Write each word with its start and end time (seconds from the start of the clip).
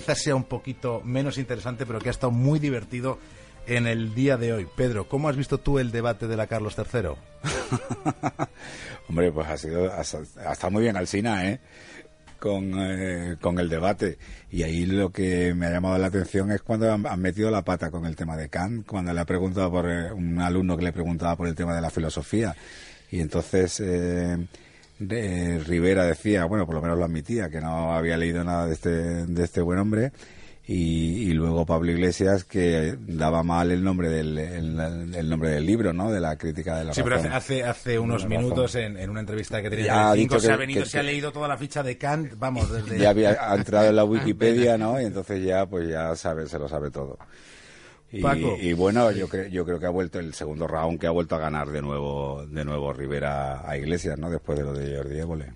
quizás 0.00 0.22
sea 0.22 0.34
un 0.34 0.44
poquito 0.44 1.02
menos 1.04 1.36
interesante, 1.36 1.84
pero 1.84 1.98
que 1.98 2.08
ha 2.08 2.10
estado 2.10 2.30
muy 2.30 2.58
divertido 2.58 3.18
en 3.66 3.86
el 3.86 4.14
día 4.14 4.38
de 4.38 4.54
hoy. 4.54 4.66
Pedro, 4.74 5.06
¿cómo 5.06 5.28
has 5.28 5.36
visto 5.36 5.58
tú 5.58 5.78
el 5.78 5.92
debate 5.92 6.26
de 6.26 6.38
la 6.38 6.46
Carlos 6.46 6.74
III? 6.78 7.10
Hombre, 9.10 9.30
pues 9.30 9.46
ha 9.46 9.58
sido, 9.58 9.92
ha, 9.92 10.00
estado 10.00 10.70
muy 10.70 10.84
bien 10.84 10.96
Alcina, 10.96 11.50
¿eh? 11.50 11.60
Con, 12.38 12.72
eh, 12.78 13.36
con 13.42 13.58
el 13.58 13.68
debate. 13.68 14.16
Y 14.50 14.62
ahí 14.62 14.86
lo 14.86 15.10
que 15.10 15.52
me 15.52 15.66
ha 15.66 15.70
llamado 15.70 15.98
la 15.98 16.06
atención 16.06 16.50
es 16.50 16.62
cuando 16.62 16.90
han, 16.90 17.20
metido 17.20 17.50
la 17.50 17.62
pata 17.62 17.90
con 17.90 18.06
el 18.06 18.16
tema 18.16 18.38
de 18.38 18.48
Kant, 18.48 18.86
cuando 18.86 19.12
le 19.12 19.20
ha 19.20 19.26
preguntado 19.26 19.70
por 19.70 19.90
eh, 19.90 20.10
un 20.10 20.40
alumno 20.40 20.78
que 20.78 20.84
le 20.84 20.94
preguntaba 20.94 21.36
por 21.36 21.46
el 21.46 21.54
tema 21.54 21.74
de 21.74 21.82
la 21.82 21.90
filosofía. 21.90 22.56
Y 23.10 23.20
entonces 23.20 23.80
eh, 23.84 24.38
Rivera 25.00 26.04
decía, 26.04 26.44
bueno, 26.44 26.66
por 26.66 26.74
lo 26.76 26.82
menos 26.82 26.98
lo 26.98 27.04
admitía, 27.04 27.48
que 27.48 27.60
no 27.60 27.92
había 27.92 28.16
leído 28.16 28.44
nada 28.44 28.66
de 28.66 28.74
este, 28.74 28.90
de 28.90 29.44
este 29.44 29.60
buen 29.60 29.78
hombre 29.78 30.12
y, 30.72 31.32
luego 31.32 31.66
Pablo 31.66 31.90
Iglesias 31.90 32.44
que 32.44 32.96
daba 33.00 33.42
mal 33.42 33.72
el 33.72 33.82
nombre 33.82 34.08
del 34.08 34.38
el, 34.38 35.28
nombre 35.28 35.50
del 35.50 35.66
libro, 35.66 35.92
¿no? 35.92 36.12
De 36.12 36.20
la 36.20 36.36
crítica 36.36 36.78
de 36.78 36.84
la 36.84 36.94
Sí, 36.94 37.02
pero 37.02 37.16
hace, 37.16 37.64
hace 37.64 37.98
unos 37.98 38.24
minutos 38.26 38.76
en, 38.76 39.10
una 39.10 39.20
entrevista 39.20 39.60
que 39.60 39.70
tenía 39.70 40.12
en 40.14 40.40
se 40.40 40.52
ha 40.52 40.56
venido, 40.56 40.84
se 40.84 41.00
ha 41.00 41.02
leído 41.02 41.32
toda 41.32 41.48
la 41.48 41.56
ficha 41.56 41.82
de 41.82 41.98
Kant, 41.98 42.34
vamos, 42.36 42.70
desde... 42.70 42.98
Ya 43.00 43.10
había 43.10 43.36
entrado 43.52 43.88
en 43.88 43.96
la 43.96 44.04
Wikipedia, 44.10 44.78
¿no? 44.78 45.00
Y 45.00 45.06
entonces 45.06 45.42
ya, 45.42 45.66
pues 45.66 45.88
ya 45.88 46.14
sabe, 46.14 46.46
se 46.46 46.58
lo 46.58 46.68
sabe 46.68 46.92
todo. 46.92 47.18
Y, 48.12 48.18
y, 48.68 48.72
bueno, 48.72 49.12
yo 49.12 49.28
creo, 49.28 49.46
yo 49.48 49.64
creo 49.64 49.78
que 49.78 49.86
ha 49.86 49.90
vuelto 49.90 50.18
el 50.18 50.34
segundo 50.34 50.66
round 50.66 50.98
que 50.98 51.06
ha 51.06 51.12
vuelto 51.12 51.36
a 51.36 51.38
ganar 51.38 51.68
de 51.68 51.80
nuevo, 51.80 52.44
de 52.44 52.64
nuevo 52.64 52.92
Rivera 52.92 53.68
a 53.68 53.76
Iglesias, 53.76 54.18
¿no? 54.18 54.28
Después 54.30 54.58
de 54.58 54.64
lo 54.64 54.72
de 54.72 54.96
Jordi 54.96 55.18
Évole. 55.18 55.52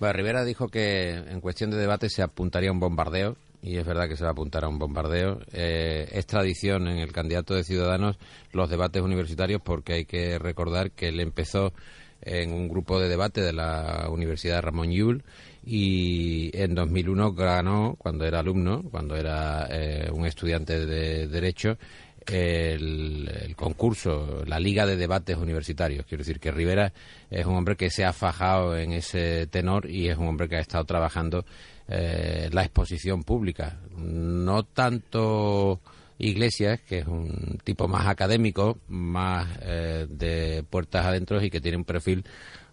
Bueno, 0.00 0.12
Rivera 0.14 0.44
dijo 0.44 0.68
que 0.68 1.10
en 1.10 1.40
cuestión 1.40 1.70
de 1.70 1.76
debate 1.76 2.08
se 2.08 2.22
apuntaría 2.22 2.70
a 2.70 2.72
un 2.72 2.80
bombardeo 2.80 3.36
y 3.62 3.76
es 3.76 3.86
verdad 3.86 4.08
que 4.08 4.16
se 4.16 4.24
va 4.24 4.30
a 4.30 4.32
apuntar 4.32 4.64
a 4.64 4.68
un 4.68 4.78
bombardeo. 4.78 5.40
Eh, 5.52 6.08
es 6.12 6.26
tradición 6.26 6.88
en 6.88 6.98
el 6.98 7.12
candidato 7.12 7.54
de 7.54 7.62
Ciudadanos 7.62 8.18
los 8.52 8.68
debates 8.68 9.02
universitarios 9.02 9.60
porque 9.62 9.92
hay 9.92 10.04
que 10.04 10.38
recordar 10.38 10.90
que 10.90 11.08
él 11.08 11.20
empezó 11.20 11.72
en 12.22 12.52
un 12.52 12.68
grupo 12.68 13.00
de 13.00 13.08
debate 13.08 13.40
de 13.40 13.52
la 13.52 14.08
Universidad 14.10 14.62
Ramón 14.62 14.90
Llull 14.90 15.24
y 15.64 16.50
en 16.54 16.74
2001 16.74 17.32
ganó, 17.34 17.96
cuando 17.98 18.24
era 18.24 18.40
alumno, 18.40 18.82
cuando 18.90 19.16
era 19.16 19.66
eh, 19.70 20.10
un 20.12 20.26
estudiante 20.26 20.86
de 20.86 21.28
Derecho, 21.28 21.78
el, 22.26 23.54
concurso, 23.56 24.44
la 24.46 24.58
Liga 24.58 24.86
de 24.86 24.96
Debates 24.96 25.36
Universitarios. 25.36 26.06
Quiero 26.06 26.22
decir 26.22 26.40
que 26.40 26.50
Rivera 26.50 26.92
es 27.30 27.46
un 27.46 27.56
hombre 27.56 27.76
que 27.76 27.90
se 27.90 28.04
ha 28.04 28.12
fajado 28.12 28.76
en 28.76 28.92
ese 28.92 29.46
tenor 29.48 29.88
y 29.90 30.08
es 30.08 30.16
un 30.16 30.28
hombre 30.28 30.48
que 30.48 30.56
ha 30.56 30.60
estado 30.60 30.84
trabajando 30.84 31.44
eh, 31.88 32.48
la 32.52 32.62
exposición 32.62 33.22
pública. 33.22 33.78
No 33.96 34.64
tanto 34.64 35.80
Iglesias, 36.22 36.80
que 36.80 37.00
es 37.00 37.06
un 37.06 37.58
tipo 37.64 37.88
más 37.88 38.06
académico, 38.06 38.78
más 38.88 39.58
eh, 39.60 40.06
de 40.08 40.64
puertas 40.68 41.04
adentro 41.04 41.42
y 41.42 41.50
que 41.50 41.60
tiene 41.60 41.76
un 41.76 41.84
perfil 41.84 42.24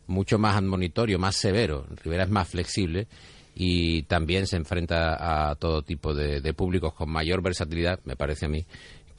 mucho 0.05 0.37
más 0.37 0.55
admonitorio, 0.55 1.17
más 1.17 1.35
severo. 1.35 1.85
Rivera 2.03 2.23
es 2.23 2.29
más 2.29 2.47
flexible 2.47 3.07
y 3.55 4.03
también 4.03 4.45
se 4.45 4.55
enfrenta 4.55 5.49
a 5.49 5.55
todo 5.55 5.81
tipo 5.81 6.13
de, 6.13 6.41
de 6.41 6.53
públicos 6.53 6.93
con 6.93 7.09
mayor 7.09 7.41
versatilidad, 7.41 7.99
me 8.05 8.15
parece 8.15 8.45
a 8.45 8.49
mí, 8.49 8.65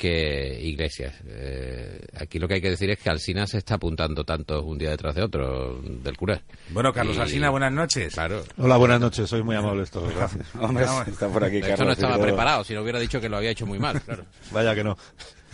que 0.01 0.59
Iglesias. 0.63 1.15
Eh, 1.27 2.01
aquí 2.19 2.39
lo 2.39 2.49
que 2.49 2.55
hay 2.55 2.61
que 2.63 2.71
decir 2.71 2.89
es 2.89 2.99
que 2.99 3.11
Alsina 3.11 3.47
se 3.47 3.59
está 3.59 3.75
apuntando 3.75 4.25
tanto 4.25 4.63
un 4.63 4.79
día 4.79 4.89
detrás 4.89 5.15
de 5.15 5.23
otro 5.23 5.79
del 5.83 6.17
cura. 6.17 6.41
Bueno, 6.71 6.91
Carlos 6.91 7.19
Alsina, 7.19 7.51
buenas 7.51 7.71
noches. 7.71 8.15
Claro. 8.15 8.43
Hola, 8.57 8.79
buenas 8.79 8.99
noches, 8.99 9.29
soy 9.29 9.43
muy 9.43 9.57
amable 9.57 9.83
esto, 9.83 10.03
gracias. 10.17 10.47
está 11.07 11.29
por 11.29 11.45
aquí, 11.45 11.59
Esto 11.59 11.85
no 11.85 11.93
estaba 11.93 12.19
preparado, 12.19 12.65
si 12.65 12.73
no 12.73 12.81
hubiera 12.81 12.99
dicho 12.99 13.21
que 13.21 13.29
lo 13.29 13.37
había 13.37 13.51
hecho 13.51 13.67
muy 13.67 13.79
mal, 13.79 14.01
claro. 14.01 14.25
Vaya 14.51 14.75
que 14.75 14.83
no. 14.83 14.97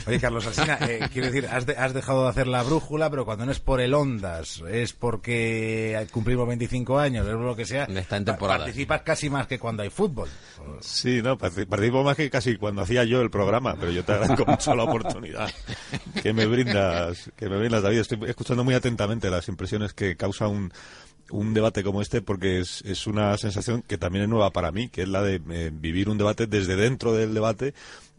Oye, 0.06 0.20
Carlos 0.20 0.46
Alsina, 0.46 0.78
eh, 0.82 1.08
quiero 1.12 1.28
decir, 1.28 1.48
has, 1.50 1.66
has, 1.68 1.94
dejado 1.94 2.24
de 2.24 2.30
hacer 2.30 2.46
la 2.46 2.62
brújula, 2.62 3.10
pero 3.10 3.24
cuando 3.24 3.46
no 3.46 3.52
es 3.52 3.60
por 3.60 3.80
el 3.80 3.94
Ondas, 3.94 4.62
es 4.68 4.92
porque 4.92 6.06
cumplimos 6.12 6.46
25 6.46 6.98
años, 6.98 7.26
es 7.26 7.32
lo 7.32 7.56
que 7.56 7.64
sea, 7.64 7.84
está 7.84 8.16
en 8.16 8.24
temporada. 8.24 8.64
participas 8.64 9.02
casi 9.02 9.30
más 9.30 9.46
que 9.46 9.58
cuando 9.58 9.82
hay 9.82 9.90
fútbol. 9.90 10.28
Sí, 10.80 11.20
no, 11.22 11.36
participo 11.38 12.04
más 12.04 12.16
que 12.16 12.30
casi 12.30 12.56
cuando 12.56 12.82
hacía 12.82 13.04
yo 13.04 13.20
el 13.20 13.30
programa, 13.30 13.76
pero 13.78 13.90
yo 13.90 14.04
te 14.04 14.12
agradezco 14.12 14.44
mucho 14.46 14.74
la 14.74 14.84
oportunidad 14.84 15.50
que 16.22 16.32
me 16.32 16.46
brindas, 16.46 17.30
que 17.36 17.48
me 17.48 17.58
brindas, 17.58 17.82
David. 17.82 17.98
Estoy 17.98 18.18
escuchando 18.26 18.64
muy 18.64 18.74
atentamente 18.74 19.30
las 19.30 19.48
impresiones 19.48 19.92
que 19.92 20.16
causa 20.16 20.48
un, 20.48 20.72
un 21.30 21.54
debate 21.54 21.82
como 21.82 22.02
este 22.02 22.22
porque 22.22 22.60
es, 22.60 22.82
es, 22.82 23.06
una 23.06 23.36
sensación 23.38 23.82
que 23.82 23.98
también 23.98 24.24
es 24.24 24.28
nueva 24.28 24.50
para 24.50 24.72
mí, 24.72 24.88
que 24.88 25.02
es 25.02 25.08
la 25.08 25.22
de 25.22 25.40
eh, 25.50 25.70
vivir 25.72 26.08
un 26.08 26.18
debate 26.18 26.46
desde 26.46 26.76
dentro 26.76 27.12
del 27.12 27.34
debate 27.34 27.74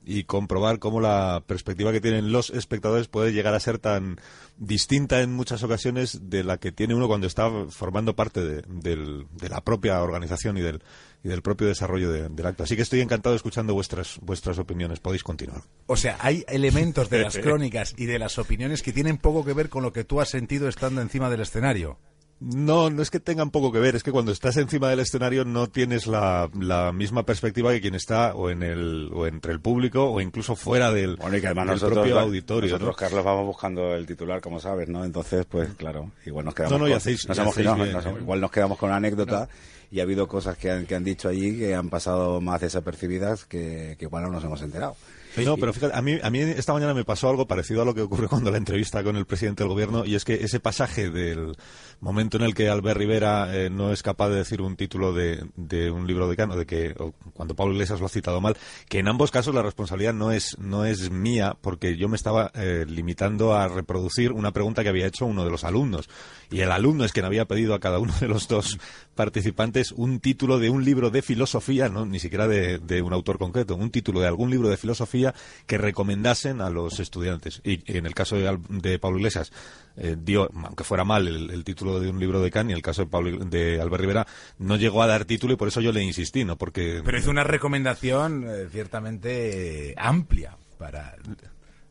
y 0.07 0.23
comprobar 0.23 0.79
cómo 0.79 1.01
la 1.01 1.43
perspectiva 1.45 1.91
que 1.91 1.99
tienen 1.99 2.31
los 2.31 2.49
espectadores 2.49 3.09
puede 3.09 3.33
llegar 3.33 3.53
a 3.53 3.59
ser 3.59 3.77
tan 3.77 4.21
distinta 4.57 5.21
en 5.21 5.33
muchas 5.33 5.63
ocasiones 5.63 6.29
de 6.29 6.45
la 6.45 6.57
que 6.57 6.71
tiene 6.71 6.95
uno 6.95 7.09
cuando 7.09 7.27
está 7.27 7.51
formando 7.69 8.15
parte 8.15 8.41
de, 8.41 9.25
la 9.49 9.61
propia 9.61 10.01
organización 10.01 10.57
y 10.57 10.61
del, 10.61 10.81
y 11.25 11.27
del 11.27 11.41
propio 11.41 11.67
desarrollo 11.67 12.09
del 12.09 12.45
acto. 12.45 12.63
Así 12.63 12.77
que 12.77 12.83
estoy 12.83 13.01
encantado 13.01 13.35
escuchando 13.35 13.73
vuestras, 13.73 14.17
vuestras 14.21 14.57
opiniones. 14.59 15.01
Podéis 15.01 15.23
continuar. 15.23 15.63
O 15.87 15.97
sea, 15.97 16.17
hay 16.21 16.45
elementos 16.47 17.09
de 17.09 17.23
las 17.23 17.37
crónicas 17.37 17.93
y 17.97 18.05
de 18.05 18.17
las 18.17 18.39
opiniones 18.39 18.83
que 18.83 18.93
tienen 18.93 19.17
poco 19.17 19.43
que 19.43 19.51
ver 19.51 19.67
con 19.67 19.83
lo 19.83 19.91
que 19.91 20.05
tú 20.05 20.21
has 20.21 20.29
sentido 20.29 20.69
estando 20.69 21.01
encima 21.01 21.29
del 21.29 21.41
escenario. 21.41 21.99
No, 22.39 22.91
no 22.91 23.01
es 23.01 23.09
que 23.09 23.19
tengan 23.19 23.49
poco 23.49 23.71
que 23.71 23.79
ver, 23.79 23.95
es 23.95 24.03
que 24.03 24.11
cuando 24.11 24.31
estás 24.31 24.57
encima 24.57 24.89
del 24.89 24.99
escenario 24.99 25.43
no 25.43 25.67
tienes 25.67 26.05
la, 26.05 26.49
misma 26.93 27.23
perspectiva 27.23 27.71
que 27.71 27.81
quien 27.81 27.95
está 27.95 28.35
o 28.35 28.51
en 28.51 28.61
el 28.61 29.09
o 29.11 29.25
entre 29.25 29.53
el 29.53 29.59
público 29.59 30.11
o 30.11 30.21
incluso 30.21 30.55
fuera 30.55 30.91
del, 30.91 31.15
bueno, 31.15 31.39
que 31.41 31.47
además 31.47 31.81
propio 31.81 32.19
auditorio. 32.19 32.69
Nosotros, 32.69 32.95
Carlos, 32.95 33.25
vamos 33.25 33.47
buscando 33.47 33.95
el 33.95 34.05
titular, 34.05 34.39
como 34.39 34.59
sabes, 34.59 34.87
¿no? 34.87 35.03
Entonces, 35.03 35.47
pues 35.49 35.69
claro, 35.73 36.11
igual 36.25 36.45
nos 36.45 36.53
quedamos, 36.53 36.79
con, 36.79 38.21
igual 38.21 38.39
nos 38.39 38.51
quedamos 38.51 38.77
con 38.77 38.89
una 38.89 38.97
anécdota 38.97 39.49
y 39.89 39.99
ha 39.99 40.03
habido 40.03 40.27
cosas 40.27 40.57
que 40.57 40.69
han, 40.69 40.85
que 40.85 40.93
han 40.93 41.03
dicho 41.03 41.29
allí 41.29 41.57
que 41.57 41.73
han 41.73 41.89
pasado 41.89 42.39
más 42.39 42.61
desapercibidas 42.61 43.45
que, 43.45 43.95
que 43.97 44.05
igual 44.05 44.23
no 44.23 44.29
nos 44.29 44.43
hemos 44.43 44.61
enterado. 44.61 44.95
No, 45.45 45.57
pero 45.57 45.73
fíjate, 45.73 45.95
a 45.97 46.01
mí, 46.01 46.19
a 46.21 46.29
mí 46.29 46.39
esta 46.39 46.73
mañana 46.73 46.93
me 46.93 47.03
pasó 47.03 47.29
algo 47.29 47.47
parecido 47.47 47.81
a 47.81 47.85
lo 47.85 47.93
que 47.93 48.01
ocurrió 48.01 48.29
cuando 48.29 48.51
la 48.51 48.57
entrevista 48.57 49.03
con 49.03 49.15
el 49.15 49.25
presidente 49.25 49.63
del 49.63 49.69
gobierno, 49.69 50.05
y 50.05 50.15
es 50.15 50.25
que 50.25 50.35
ese 50.35 50.59
pasaje 50.59 51.09
del 51.09 51.55
momento 51.99 52.37
en 52.37 52.43
el 52.43 52.53
que 52.53 52.69
Albert 52.69 52.97
Rivera 52.97 53.55
eh, 53.55 53.69
no 53.69 53.91
es 53.91 54.03
capaz 54.03 54.29
de 54.29 54.37
decir 54.37 54.61
un 54.61 54.75
título 54.75 55.13
de, 55.13 55.45
de 55.55 55.89
un 55.91 56.07
libro 56.07 56.27
de 56.27 56.35
Cano, 56.35 56.55
de 56.55 56.65
que 56.65 56.95
cuando 57.33 57.55
Pablo 57.55 57.73
Iglesias 57.73 57.99
lo 57.99 58.05
ha 58.05 58.09
citado 58.09 58.41
mal, 58.41 58.57
que 58.87 58.99
en 58.99 59.07
ambos 59.07 59.31
casos 59.31 59.53
la 59.53 59.63
responsabilidad 59.63 60.13
no 60.13 60.31
es, 60.31 60.57
no 60.59 60.85
es 60.85 61.09
mía, 61.09 61.57
porque 61.59 61.97
yo 61.97 62.09
me 62.09 62.15
estaba 62.15 62.51
eh, 62.55 62.85
limitando 62.87 63.53
a 63.55 63.67
reproducir 63.67 64.31
una 64.31 64.51
pregunta 64.51 64.83
que 64.83 64.89
había 64.89 65.07
hecho 65.07 65.25
uno 65.25 65.43
de 65.43 65.51
los 65.51 65.63
alumnos, 65.63 66.09
y 66.49 66.61
el 66.61 66.71
alumno 66.71 67.03
es 67.03 67.13
quien 67.13 67.25
había 67.25 67.45
pedido 67.45 67.73
a 67.73 67.79
cada 67.79 67.99
uno 67.99 68.13
de 68.19 68.27
los 68.27 68.47
dos 68.47 68.77
participantes 69.17 69.91
un 69.91 70.21
título 70.21 70.59
de 70.59 70.69
un 70.69 70.85
libro 70.85 71.09
de 71.09 71.21
filosofía, 71.21 71.89
no 71.89 72.05
ni 72.05 72.19
siquiera 72.19 72.47
de, 72.47 72.79
de 72.79 73.01
un 73.01 73.11
autor 73.11 73.37
concreto, 73.37 73.75
un 73.75 73.91
título 73.91 74.21
de 74.21 74.27
algún 74.27 74.49
libro 74.49 74.69
de 74.69 74.77
filosofía 74.77 75.33
que 75.65 75.77
recomendasen 75.77 76.61
a 76.61 76.69
los 76.69 77.01
estudiantes. 77.01 77.59
Y, 77.65 77.81
en 77.91 78.05
el 78.05 78.15
caso 78.15 78.37
de, 78.37 78.99
Pablo 78.99 79.17
Iglesias, 79.17 79.51
eh, 79.97 80.15
dio, 80.17 80.49
aunque 80.63 80.85
fuera 80.85 81.03
mal, 81.03 81.27
el, 81.27 81.63
título 81.65 81.99
de 81.99 82.09
un 82.09 82.19
libro 82.19 82.39
de 82.39 82.49
Kant, 82.49 82.69
y 82.69 82.73
el 82.73 82.81
caso 82.81 83.01
de, 83.03 83.07
Pablo, 83.09 83.43
de 83.43 83.81
Albert 83.81 84.01
Rivera, 84.01 84.27
no 84.59 84.77
llegó 84.77 85.03
a 85.03 85.07
dar 85.07 85.25
título 85.25 85.53
y 85.53 85.57
por 85.57 85.67
eso 85.67 85.81
yo 85.81 85.91
le 85.91 86.01
insistí, 86.01 86.45
¿no? 86.45 86.55
Porque... 86.57 87.01
Pero 87.03 87.17
hizo 87.17 87.29
una 87.31 87.43
recomendación 87.43 88.45
eh, 88.47 88.67
ciertamente 88.71 89.93
amplia 89.97 90.55
para 90.77 91.15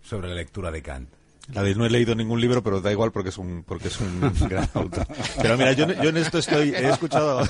sobre 0.02 0.28
la 0.28 0.36
lectura 0.36 0.70
de 0.70 0.82
Kant. 0.82 1.10
La 1.52 1.62
de 1.62 1.74
no 1.76 1.86
he 1.86 1.90
leído 1.90 2.14
ningún 2.14 2.40
libro, 2.40 2.62
pero 2.62 2.80
da 2.80 2.90
igual 2.90 3.12
porque 3.12 3.28
es 3.28 3.38
un 3.38 3.62
porque 3.62 3.88
es 3.88 4.00
un 4.00 4.20
gran 4.48 4.68
autor. 4.74 5.06
Pero 5.40 5.56
mira, 5.56 5.72
yo, 5.72 5.86
yo 5.86 6.10
en 6.10 6.16
esto 6.16 6.38
estoy 6.38 6.70
he 6.70 6.88
escuchado 6.88 7.40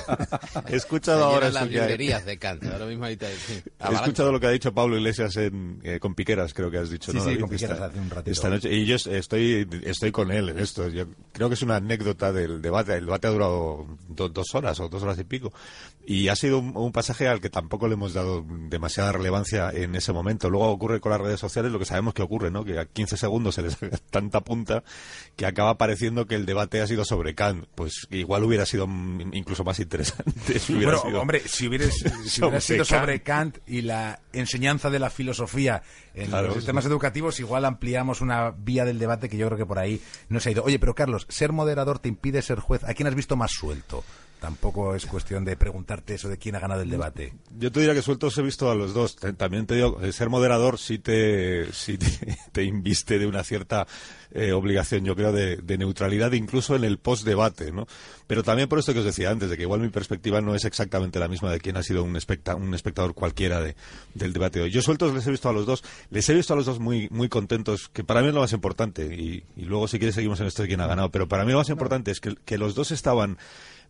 he 0.68 0.76
escuchado 0.76 1.24
ahora 1.24 1.50
las 1.50 1.68
librerías 1.68 2.26
de 2.26 2.38
Kant. 2.38 2.64
Ahora 2.64 2.84
mismo 2.86 3.04
ahorita, 3.04 3.26
he 3.28 3.94
escuchado 3.94 4.32
lo 4.32 4.40
que 4.40 4.46
ha 4.48 4.50
dicho 4.50 4.74
Pablo 4.74 4.96
Iglesias 4.96 5.36
en, 5.36 5.80
eh, 5.82 5.98
con 5.98 6.14
Piqueras, 6.14 6.52
creo 6.52 6.70
que 6.70 6.78
has 6.78 6.90
dicho, 6.90 7.10
sí, 7.10 7.18
¿no? 7.18 7.24
Sí, 7.24 7.38
con 7.38 7.48
Piqueras 7.48 7.80
hace 7.80 7.98
un 7.98 8.10
ratito. 8.10 8.30
Esta 8.30 8.50
noche 8.50 8.72
y 8.72 8.84
yo 8.84 8.96
estoy 8.96 9.66
estoy 9.84 10.12
con 10.12 10.30
él 10.30 10.50
en 10.50 10.58
esto. 10.58 10.88
Yo 10.88 11.06
creo 11.32 11.48
que 11.48 11.54
es 11.54 11.62
una 11.62 11.76
anécdota 11.76 12.32
del 12.32 12.60
debate. 12.60 12.94
El 12.96 13.06
debate 13.06 13.28
ha 13.28 13.30
durado 13.30 13.86
dos 14.08 14.54
horas 14.54 14.78
o 14.80 14.88
dos 14.88 15.02
horas 15.02 15.18
y 15.18 15.24
pico 15.24 15.52
y 16.04 16.28
ha 16.28 16.36
sido 16.36 16.58
un, 16.58 16.76
un, 16.76 16.92
pasaje 16.92 17.26
al 17.26 17.40
que 17.40 17.50
tampoco 17.50 17.88
le 17.88 17.94
hemos 17.94 18.14
dado 18.14 18.44
demasiada 18.68 19.12
relevancia 19.12 19.70
en 19.70 19.94
ese 19.96 20.12
momento. 20.12 20.48
Luego 20.48 20.68
ocurre 20.70 21.00
con 21.00 21.10
las 21.10 21.20
redes 21.20 21.40
sociales 21.40 21.72
lo 21.72 21.78
que 21.78 21.84
sabemos 21.84 22.14
que 22.14 22.22
ocurre, 22.22 22.50
¿no? 22.50 22.64
Que 22.64 22.78
a 22.78 22.84
15 22.84 23.16
segundos 23.16 23.56
se 23.56 23.62
les 23.62 23.76
tanta 24.10 24.40
punta 24.40 24.82
que 25.36 25.46
acaba 25.46 25.76
pareciendo 25.76 26.26
que 26.26 26.34
el 26.34 26.46
debate 26.46 26.80
ha 26.80 26.86
sido 26.86 27.04
sobre 27.04 27.34
Kant. 27.34 27.66
Pues 27.74 28.06
igual 28.10 28.44
hubiera 28.44 28.66
sido 28.66 28.86
incluso 29.32 29.64
más 29.64 29.78
interesante. 29.80 30.60
bueno, 30.70 31.00
hombre, 31.20 31.42
si 31.46 31.68
hubiera, 31.68 31.86
sido 32.60 32.84
sobre 32.84 33.22
Kant 33.22 33.58
y 33.66 33.82
la 33.82 34.20
enseñanza 34.32 34.90
de 34.90 34.98
la 34.98 35.10
filosofía 35.10 35.82
en 36.14 36.30
los 36.30 36.54
sistemas 36.54 36.86
educativos, 36.86 37.40
igual 37.40 37.64
ampliamos 37.64 38.20
una 38.20 38.50
vía 38.50 38.84
del 38.84 38.98
debate 38.98 39.28
que 39.28 39.36
yo 39.36 39.46
creo 39.46 39.58
que 39.58 39.66
por 39.66 39.78
ahí 39.78 40.00
no 40.28 40.40
se 40.40 40.48
ha 40.48 40.52
ido. 40.52 40.64
Oye, 40.64 40.78
pero 40.78 40.94
Carlos, 40.94 41.26
ser 41.28 41.52
moderador 41.52 41.98
te 41.98 42.08
impide 42.08 42.42
ser 42.42 42.60
juez. 42.60 42.84
¿A 42.84 42.94
quién 42.94 43.06
has 43.06 43.14
visto 43.14 43.36
más 43.36 43.50
suelto? 43.52 44.04
Tampoco 44.40 44.94
es 44.94 45.06
cuestión 45.06 45.44
de 45.44 45.56
preguntarte 45.56 46.14
eso 46.14 46.28
de 46.28 46.38
quién 46.38 46.56
ha 46.56 46.60
ganado 46.60 46.82
el 46.82 46.90
debate. 46.90 47.32
Yo 47.58 47.72
te 47.72 47.80
diría 47.80 47.94
que 47.94 48.02
sueltos 48.02 48.36
he 48.38 48.42
visto 48.42 48.70
a 48.70 48.74
los 48.74 48.94
dos. 48.94 49.16
También 49.16 49.66
te 49.66 49.74
digo, 49.74 50.00
ser 50.12 50.28
moderador 50.28 50.78
sí 50.78 50.98
te, 50.98 51.66
te, 52.52 52.64
inviste 52.64 53.18
de 53.18 53.26
una 53.26 53.42
cierta 53.44 53.86
eh, 54.32 54.52
obligación, 54.52 55.04
yo 55.04 55.16
creo, 55.16 55.32
de, 55.32 55.78
neutralidad, 55.78 56.32
incluso 56.32 56.76
en 56.76 56.84
el 56.84 56.98
post-debate, 56.98 57.72
¿no? 57.72 57.86
Pero 58.26 58.42
también 58.42 58.68
por 58.68 58.78
esto 58.78 58.92
que 58.92 59.00
os 59.00 59.04
decía 59.04 59.30
antes, 59.30 59.50
de 59.50 59.56
que 59.56 59.62
igual 59.62 59.80
mi 59.80 59.88
perspectiva 59.88 60.40
no 60.40 60.54
es 60.54 60.64
exactamente 60.64 61.18
la 61.18 61.28
misma 61.28 61.50
de 61.50 61.60
quien 61.60 61.76
ha 61.76 61.82
sido 61.82 62.02
un, 62.02 62.10
un 62.10 62.74
espectador 62.74 63.14
cualquiera 63.14 63.60
de, 63.60 63.76
del 64.14 64.32
debate 64.32 64.60
hoy. 64.60 64.70
Yo 64.70 64.82
sueltos 64.82 65.14
les 65.14 65.26
he 65.26 65.30
visto 65.30 65.48
a 65.48 65.52
los 65.52 65.66
dos, 65.66 65.84
les 66.10 66.28
he 66.28 66.34
visto 66.34 66.52
a 66.52 66.56
los 66.56 66.66
dos 66.66 66.80
muy, 66.80 67.08
muy 67.10 67.28
contentos, 67.28 67.88
que 67.88 68.04
para 68.04 68.22
mí 68.22 68.28
es 68.28 68.34
lo 68.34 68.40
más 68.40 68.52
importante, 68.52 69.04
y, 69.04 69.44
luego 69.56 69.88
si 69.88 69.98
quieres 69.98 70.14
seguimos 70.14 70.40
en 70.40 70.46
esto 70.46 70.62
de 70.62 70.68
quién 70.68 70.80
ha 70.80 70.86
ganado, 70.86 71.10
pero 71.10 71.28
para 71.28 71.44
mí 71.44 71.52
lo 71.52 71.58
más 71.58 71.68
importante 71.68 72.10
es 72.10 72.20
que, 72.20 72.34
que 72.44 72.58
los 72.58 72.74
dos 72.74 72.90
estaban 72.90 73.38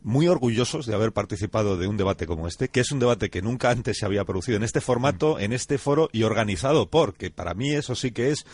muy 0.06 0.28
orgullosos 0.28 0.86
de 0.86 0.94
haber 0.94 1.10
participado 1.10 1.76
de 1.76 1.88
un 1.88 1.96
debate 1.96 2.28
como 2.28 2.46
este, 2.46 2.68
que 2.68 2.78
es 2.78 2.92
un 2.92 3.00
debate 3.00 3.28
que 3.28 3.42
nunca 3.42 3.70
antes 3.70 3.98
se 3.98 4.06
había 4.06 4.24
producido 4.24 4.56
en 4.56 4.62
este 4.62 4.80
formato, 4.80 5.40
en 5.40 5.52
este 5.52 5.78
foro 5.78 6.08
y 6.12 6.22
organizado 6.22 6.88
por, 6.88 7.14
que 7.14 7.32
para 7.32 7.54
mí 7.54 7.72
eso 7.72 7.96
sí 7.96 8.12
que 8.12 8.30
es 8.30 8.46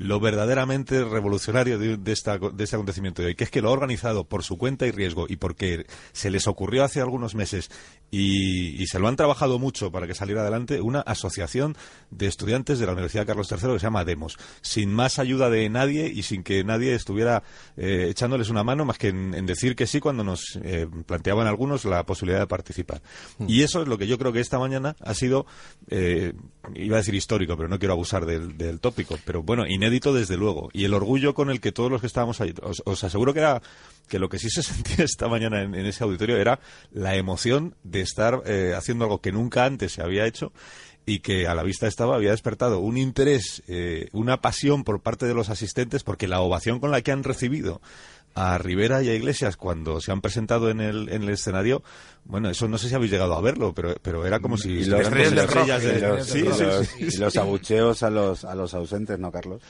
lo 0.00 0.18
verdaderamente 0.18 1.04
revolucionario 1.04 1.78
de, 1.78 1.98
de, 1.98 2.12
esta, 2.12 2.38
de, 2.38 2.64
este 2.64 2.74
acontecimiento 2.74 3.20
de 3.20 3.28
hoy, 3.28 3.34
que 3.34 3.44
es 3.44 3.50
que 3.50 3.60
lo 3.60 3.68
ha 3.68 3.72
organizado 3.72 4.24
por 4.24 4.42
su 4.42 4.56
cuenta 4.56 4.86
y 4.86 4.92
riesgo 4.92 5.26
y 5.28 5.36
porque 5.36 5.84
se 6.12 6.30
les 6.30 6.46
ocurrió 6.46 6.84
hace 6.84 7.02
algunos 7.02 7.34
meses 7.34 7.70
y, 8.10 8.86
se 8.86 8.98
lo 8.98 9.08
han 9.08 9.16
trabajado 9.16 9.58
mucho 9.58 9.92
para 9.92 10.06
que 10.06 10.14
saliera 10.14 10.40
adelante 10.40 10.80
una 10.80 11.00
asociación 11.00 11.76
de 12.10 12.26
estudiantes 12.26 12.78
de 12.78 12.86
la 12.86 12.92
Universidad 12.92 13.26
Carlos 13.26 13.46
III 13.52 13.74
que 13.74 13.78
se 13.78 13.86
llama 13.86 14.06
Demos, 14.06 14.38
sin 14.62 14.90
más 14.90 15.18
ayuda 15.18 15.50
de 15.50 15.68
nadie 15.68 16.06
y 16.08 16.22
sin 16.22 16.42
que 16.42 16.64
nadie 16.64 16.94
estuviera 16.94 17.42
eh, 17.76 18.06
echándoles 18.08 18.48
una 18.48 18.64
mano 18.64 18.86
más 18.86 18.96
que 18.96 19.08
en, 19.08 19.44
decir 19.44 19.76
que 19.76 19.86
sí 19.86 20.00
cuando 20.00 20.24
nos 20.24 20.58
eh, 20.64 20.88
planteaban 21.06 21.46
algunos 21.46 21.84
la 21.84 22.04
posibilidad 22.04 22.40
de 22.40 22.46
participar. 22.46 23.02
Mm. 23.36 23.46
Y 23.48 23.62
eso 23.62 23.82
es 23.82 23.88
lo 23.88 23.98
que 23.98 24.06
yo 24.06 24.16
creo 24.16 24.32
que 24.32 24.40
esta 24.40 24.58
mañana 24.58 24.96
ha 24.98 25.12
sido, 25.12 25.44
eh, 25.88 26.32
iba 26.74 26.96
a 26.96 27.00
decir 27.00 27.14
histórico, 27.14 27.54
pero 27.56 27.68
no 27.68 27.78
quiero 27.78 27.92
abusar 27.92 28.24
del, 28.24 28.56
del 28.56 28.80
tópico, 28.80 29.18
pero 29.26 29.42
bueno, 29.42 29.66
inédito 29.68 29.89
desde 29.90 30.36
luego. 30.36 30.70
Y 30.72 30.84
el 30.84 30.94
orgullo 30.94 31.34
con 31.34 31.50
el 31.50 31.60
que 31.60 31.72
todos 31.72 31.90
los 31.90 32.00
que 32.00 32.06
estábamos 32.06 32.40
ahí, 32.40 32.54
os, 32.62 33.04
aseguro 33.04 33.34
que 33.34 33.40
era 33.40 33.60
que 34.08 34.18
lo 34.18 34.28
que 34.28 34.38
sí 34.38 34.48
se 34.48 34.62
sentía 34.62 35.04
esta 35.04 35.28
mañana 35.28 35.62
en, 35.62 35.74
ese 35.74 36.04
auditorio 36.04 36.36
era 36.36 36.60
la 36.92 37.16
emoción 37.16 37.74
de 37.82 38.00
estar 38.00 38.42
eh, 38.46 38.74
haciendo 38.76 39.04
algo 39.04 39.20
que 39.20 39.32
nunca 39.32 39.64
antes 39.64 39.92
se 39.92 40.02
había 40.02 40.26
hecho 40.26 40.52
y 41.06 41.20
que 41.20 41.48
a 41.48 41.54
la 41.54 41.62
vista 41.62 41.86
estaba 41.86 42.14
había 42.14 42.30
despertado 42.30 42.78
un 42.78 42.96
interés, 42.96 43.62
eh, 43.66 44.08
una 44.12 44.40
pasión 44.40 44.84
por 44.84 45.00
parte 45.00 45.26
de 45.26 45.34
los 45.34 45.48
asistentes, 45.48 46.04
porque 46.04 46.28
la 46.28 46.40
ovación 46.40 46.78
con 46.78 46.90
la 46.90 47.00
que 47.00 47.10
han 47.10 47.24
recibido 47.24 47.80
a 48.34 48.58
Rivera 48.58 49.02
y 49.02 49.08
a 49.08 49.14
Iglesias 49.14 49.56
cuando 49.56 50.00
se 50.00 50.12
han 50.12 50.20
presentado 50.20 50.70
en 50.70 50.80
el, 50.80 51.08
en 51.08 51.22
el 51.22 51.30
escenario, 51.30 51.82
bueno, 52.24 52.50
eso 52.50 52.68
no 52.68 52.78
sé 52.78 52.88
si 52.88 52.94
habéis 52.94 53.10
llegado 53.10 53.34
a 53.34 53.40
verlo, 53.40 53.72
pero, 53.74 53.96
pero 54.02 54.26
era 54.26 54.40
como 54.40 54.56
si... 54.56 54.70
Y 54.70 54.84
los, 54.84 55.06
y 57.34 57.38
abucheos 57.38 58.02
a 58.02 58.10
los, 58.10 58.44
a 58.44 58.54
los 58.54 58.74
ausentes, 58.74 59.18
¿no, 59.18 59.32
Carlos? 59.32 59.62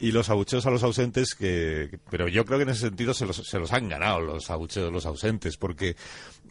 y 0.00 0.10
los 0.10 0.28
abucheos 0.28 0.66
a 0.66 0.70
los 0.70 0.82
ausentes 0.82 1.34
que 1.34 2.00
pero 2.10 2.28
yo 2.28 2.44
creo 2.44 2.58
que 2.58 2.64
en 2.64 2.70
ese 2.70 2.88
sentido 2.88 3.14
se 3.14 3.26
los, 3.26 3.36
se 3.36 3.58
los 3.58 3.72
han 3.72 3.88
ganado 3.88 4.20
los 4.20 4.50
abucheos 4.50 4.92
los 4.92 5.06
ausentes 5.06 5.56
porque 5.56 5.94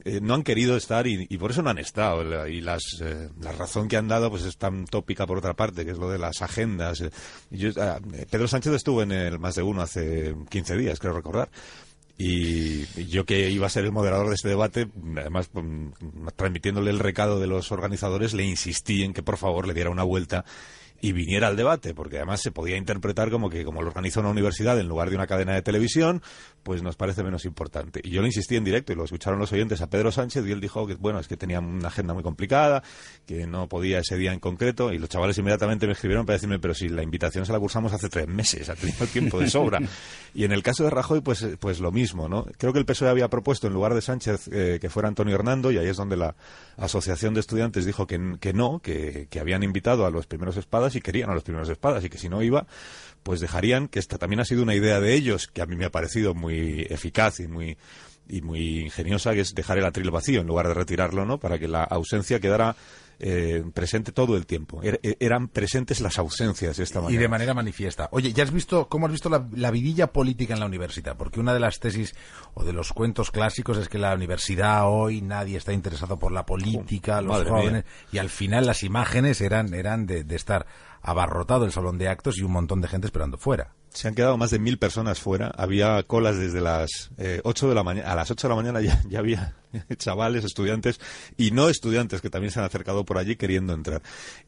eh, 0.05 0.19
no 0.21 0.33
han 0.33 0.43
querido 0.43 0.75
estar 0.75 1.07
y, 1.07 1.25
por 1.37 1.51
eso 1.51 1.61
no 1.61 1.69
han 1.69 1.77
estado. 1.77 2.47
Y 2.47 2.61
las 2.61 2.81
eh, 3.01 3.29
la 3.39 3.51
razón 3.51 3.87
que 3.87 3.97
han 3.97 4.07
dado 4.07 4.29
pues 4.29 4.43
es 4.43 4.57
tan 4.57 4.85
tópica 4.85 5.25
por 5.25 5.37
otra 5.37 5.53
parte 5.53 5.85
que 5.85 5.91
es 5.91 5.97
lo 5.97 6.09
de 6.09 6.19
las 6.19 6.41
agendas. 6.41 7.03
Yo, 7.49 7.69
ah, 7.77 7.99
Pedro 8.29 8.47
Sánchez 8.47 8.73
estuvo 8.73 9.01
en 9.01 9.11
el 9.11 9.39
más 9.39 9.55
de 9.55 9.63
uno 9.63 9.81
hace 9.81 10.35
15 10.49 10.77
días 10.77 10.99
creo 10.99 11.13
recordar. 11.13 11.49
Y 12.17 12.85
yo 13.07 13.25
que 13.25 13.49
iba 13.49 13.65
a 13.65 13.71
ser 13.71 13.85
el 13.85 13.91
moderador 13.91 14.29
de 14.29 14.35
este 14.35 14.49
debate, 14.49 14.87
además 15.17 15.49
mm, 15.51 16.27
transmitiéndole 16.35 16.91
el 16.91 16.99
recado 16.99 17.39
de 17.39 17.47
los 17.47 17.71
organizadores, 17.71 18.33
le 18.33 18.43
insistí 18.43 19.03
en 19.03 19.13
que 19.13 19.23
por 19.23 19.37
favor 19.37 19.67
le 19.67 19.73
diera 19.73 19.89
una 19.89 20.03
vuelta 20.03 20.45
y 21.03 21.11
viniera 21.11 21.49
al 21.49 21.57
debate, 21.57 21.93
porque 21.93 22.15
además 22.15 22.39
se 22.39 22.51
podía 22.51 22.77
interpretar 22.77 23.29
como 23.29 23.49
que 23.49 23.65
como 23.65 23.81
lo 23.81 23.89
organiza 23.89 24.21
una 24.21 24.29
universidad 24.29 24.79
en 24.79 24.87
lugar 24.87 25.09
de 25.09 25.17
una 25.17 25.27
cadena 25.27 25.53
de 25.53 25.61
televisión, 25.61 26.21
pues 26.63 26.81
nos 26.81 26.95
parece 26.95 27.23
menos 27.23 27.43
importante. 27.43 27.99
Y 28.01 28.11
yo 28.11 28.21
le 28.21 28.29
insistí 28.29 28.55
en 28.55 28.63
directo 28.63 28.93
y 28.93 28.95
lo 28.95 29.03
escucharon 29.03 29.37
los 29.37 29.51
oyentes 29.51 29.81
a 29.81 29.89
Pedro 29.89 30.13
Sánchez 30.13 30.45
y 30.47 30.53
él 30.53 30.61
dijo 30.61 30.87
que 30.87 30.95
bueno, 30.95 31.19
es 31.19 31.27
que 31.27 31.35
tenía 31.35 31.59
una 31.59 31.89
agenda 31.89 32.13
muy 32.13 32.23
complicada, 32.23 32.83
que 33.25 33.45
no 33.45 33.67
podía 33.67 33.99
ese 33.99 34.15
día 34.15 34.31
en 34.31 34.39
concreto 34.39 34.93
y 34.93 34.97
los 34.97 35.09
chavales 35.09 35.37
inmediatamente 35.37 35.87
me 35.87 35.91
escribieron 35.91 36.25
para 36.25 36.35
decirme, 36.35 36.57
pero 36.59 36.73
si 36.73 36.87
la 36.87 37.03
invitación 37.03 37.45
se 37.45 37.51
la 37.51 37.59
cursamos 37.59 37.91
hace 37.91 38.07
tres 38.07 38.29
meses, 38.29 38.69
ha 38.69 38.75
tenido 38.75 39.05
tiempo 39.07 39.41
de 39.41 39.49
sobra. 39.49 39.81
y 40.33 40.45
en 40.45 40.53
el 40.53 40.63
caso 40.63 40.85
de 40.85 40.89
Rajoy, 40.89 41.19
pues, 41.19 41.45
pues 41.59 41.81
lo 41.81 41.91
mismo, 41.91 42.29
¿no? 42.29 42.45
Creo 42.57 42.71
que 42.71 42.79
el 42.79 42.85
PSOE 42.85 43.09
había 43.09 43.27
propuesto 43.27 43.67
en 43.67 43.73
lugar 43.73 43.93
de 43.93 44.01
Sánchez 44.01 44.47
eh, 44.53 44.77
que 44.79 44.89
fuera 44.89 45.09
Antonio 45.09 45.35
Hernando 45.35 45.69
y 45.69 45.79
ahí 45.79 45.87
es 45.87 45.97
donde 45.97 46.15
la 46.15 46.33
Asociación 46.77 47.33
de 47.33 47.41
Estudiantes 47.41 47.85
dijo 47.85 48.07
que, 48.07 48.37
que 48.39 48.53
no, 48.53 48.79
que, 48.79 49.27
que 49.29 49.41
habían 49.41 49.63
invitado 49.63 50.05
a 50.05 50.09
los 50.09 50.27
primeros 50.27 50.55
espadas 50.55 50.92
y 50.95 51.01
querían 51.01 51.29
a 51.29 51.33
los 51.33 51.43
primeros 51.43 51.69
espadas 51.69 52.03
y 52.03 52.09
que 52.09 52.17
si 52.17 52.29
no 52.29 52.41
iba, 52.41 52.65
pues 53.23 53.39
dejarían, 53.39 53.87
que 53.87 53.99
esta 53.99 54.17
también 54.17 54.39
ha 54.39 54.45
sido 54.45 54.63
una 54.63 54.75
idea 54.75 54.99
de 54.99 55.13
ellos, 55.13 55.47
que 55.47 55.61
a 55.61 55.65
mí 55.65 55.75
me 55.75 55.85
ha 55.85 55.91
parecido 55.91 56.33
muy 56.33 56.87
eficaz 56.89 57.39
y 57.39 57.47
muy 57.47 57.77
y 58.27 58.41
muy 58.41 58.79
ingeniosa, 58.79 59.33
que 59.33 59.41
es 59.41 59.53
dejar 59.53 59.77
el 59.77 59.85
atril 59.85 60.09
vacío 60.09 60.41
en 60.41 60.47
lugar 60.47 60.67
de 60.67 60.73
retirarlo, 60.73 61.25
¿no? 61.25 61.39
Para 61.39 61.59
que 61.59 61.67
la 61.67 61.83
ausencia 61.83 62.39
quedara 62.39 62.75
eh, 63.19 63.63
presente 63.73 64.11
todo 64.11 64.35
el 64.35 64.45
tiempo. 64.45 64.81
Er, 64.83 64.99
e, 65.03 65.17
eran 65.19 65.47
presentes 65.47 66.01
las 66.01 66.17
ausencias 66.17 66.77
de 66.77 66.83
esta 66.83 67.01
manera. 67.01 67.19
Y 67.19 67.21
de 67.21 67.27
manera 67.27 67.53
manifiesta. 67.53 68.09
Oye, 68.11 68.33
¿ya 68.33 68.43
has 68.43 68.51
visto 68.51 68.87
cómo 68.89 69.05
has 69.05 69.11
visto 69.11 69.29
la, 69.29 69.47
la, 69.53 69.71
vidilla 69.71 70.07
política 70.07 70.53
en 70.53 70.59
la 70.59 70.65
universidad? 70.65 71.15
Porque 71.17 71.39
una 71.39 71.53
de 71.53 71.59
las 71.59 71.79
tesis 71.79 72.15
o 72.53 72.63
de 72.63 72.73
los 72.73 72.93
cuentos 72.93 73.31
clásicos 73.31 73.77
es 73.77 73.89
que 73.89 73.97
la 73.97 74.13
universidad 74.13 74.89
hoy 74.89 75.21
nadie 75.21 75.57
está 75.57 75.73
interesado 75.73 76.17
por 76.17 76.31
la 76.31 76.45
política, 76.45 77.21
los 77.21 77.47
jóvenes, 77.47 77.85
y 78.11 78.17
al 78.17 78.29
final 78.29 78.65
las 78.65 78.83
imágenes 78.83 79.41
eran, 79.41 79.73
eran 79.73 80.05
de, 80.05 80.23
de 80.23 80.35
estar 80.35 80.65
abarrotado 81.03 81.65
el 81.65 81.71
salón 81.71 81.99
de 81.99 82.07
actos 82.07 82.39
y 82.39 82.43
un 82.43 82.53
montón 82.53 82.81
de 82.81 82.87
gente 82.87 83.07
esperando 83.07 83.37
fuera 83.37 83.75
se 83.93 84.07
han 84.07 84.15
quedado 84.15 84.37
más 84.37 84.49
de 84.49 84.59
mil 84.59 84.77
personas 84.77 85.19
fuera. 85.19 85.51
Había 85.55 86.01
colas 86.03 86.37
desde 86.37 86.61
las 86.61 87.11
eh, 87.17 87.41
ocho 87.43 87.69
de 87.69 87.75
la 87.75 87.83
mañana. 87.83 88.11
A 88.11 88.15
las 88.15 88.29
ocho 88.31 88.47
de 88.47 88.55
la 88.55 88.61
mañana 88.61 88.81
ya, 88.81 89.19
había 89.19 89.55
chavales, 89.97 90.43
estudiantes 90.43 90.99
y 91.37 91.51
no 91.51 91.69
estudiantes 91.69 92.21
que 92.21 92.29
también 92.29 92.51
se 92.51 92.59
han 92.59 92.65
acercado 92.65 93.05
por 93.05 93.17
allí 93.17 93.35
queriendo 93.35 93.73
entrar. 93.73 94.01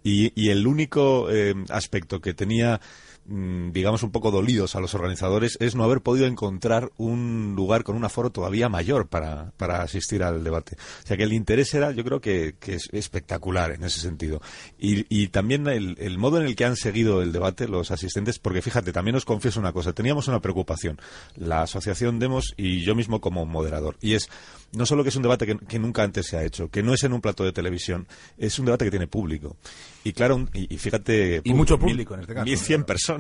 Y, 0.04 0.32
y 0.40 0.50
el 0.50 0.66
único 0.68 1.30
eh, 1.30 1.54
aspecto 1.70 2.20
que 2.20 2.34
tenía 2.34 2.82
digamos, 3.28 4.04
un 4.04 4.12
poco 4.12 4.30
dolidos 4.30 4.76
a 4.76 4.80
los 4.80 4.94
organizadores 4.94 5.58
es 5.60 5.76
no 5.76 5.84
haber 5.84 6.02
podido 6.02 6.28
encontrar 6.28 6.92
un 6.98 7.54
lugar 7.56 7.84
con 7.84 7.96
un 7.96 8.06
aforo 8.06 8.30
todavía 8.30 8.70
mayor 8.70 9.08
para, 9.08 9.52
para 9.58 9.82
asistir 9.82 10.24
al 10.24 10.44
debate. 10.44 10.78
O 11.04 11.08
sea 11.08 11.18
que 11.18 11.24
el 11.24 11.34
interés 11.34 11.74
era, 11.74 11.92
yo 11.92 12.04
creo 12.04 12.22
que, 12.22 12.56
que 12.60 12.76
es 12.76 12.88
espectacular 12.92 13.72
en 13.72 13.84
ese 13.84 14.00
sentido. 14.00 14.42
Y, 14.78 15.06
y 15.10 15.30
también 15.30 15.68
el, 15.68 15.98
el, 16.00 16.18
modo 16.18 16.40
en 16.40 16.46
el 16.46 16.56
que 16.56 16.66
han 16.66 16.76
seguido 16.76 17.22
el 17.22 17.32
debate 17.32 17.68
los 17.68 17.90
asistentes, 17.90 18.38
porque 18.38 18.62
fíjate, 18.62 18.94
también 18.94 19.16
os 19.16 19.26
confieso 19.26 19.60
una 19.60 19.74
cosa, 19.74 19.94
teníamos 19.94 20.28
una 20.28 20.40
preocupación, 20.40 21.00
la 21.36 21.64
asociación 21.64 22.20
Demos 22.20 22.54
y 22.58 22.84
yo 22.84 22.94
mismo 22.96 23.22
como 23.22 23.46
moderador, 23.46 23.98
y 24.02 24.14
es 24.14 24.30
no 24.76 24.86
solo 24.86 25.04
que 25.04 25.10
es 25.10 25.16
un 25.16 25.24
debate 25.24 25.58
que, 25.68 25.80
nunca 25.80 26.04
antes 26.04 26.28
se 26.28 26.38
ha 26.38 26.44
hecho, 26.44 26.70
que 26.70 26.84
no 26.84 26.94
es 26.94 27.04
en 27.04 27.14
un 27.14 27.22
plato 27.22 27.44
de 27.44 27.52
televisión, 27.52 28.08
es 28.38 28.60
un 28.60 28.66
debate 28.66 28.86
que 28.86 28.92
tiene 28.92 29.08
público. 29.08 29.56
Y 30.04 30.14
claro, 30.14 30.48
y, 30.54 30.78
fíjate... 30.78 31.42
Y 31.44 31.54
mucho 31.54 31.80
público 31.80 32.14
en 32.14 32.22
este 32.22 32.34
caso. 32.34 32.46
1.100 32.46 32.86
personas. 32.86 33.15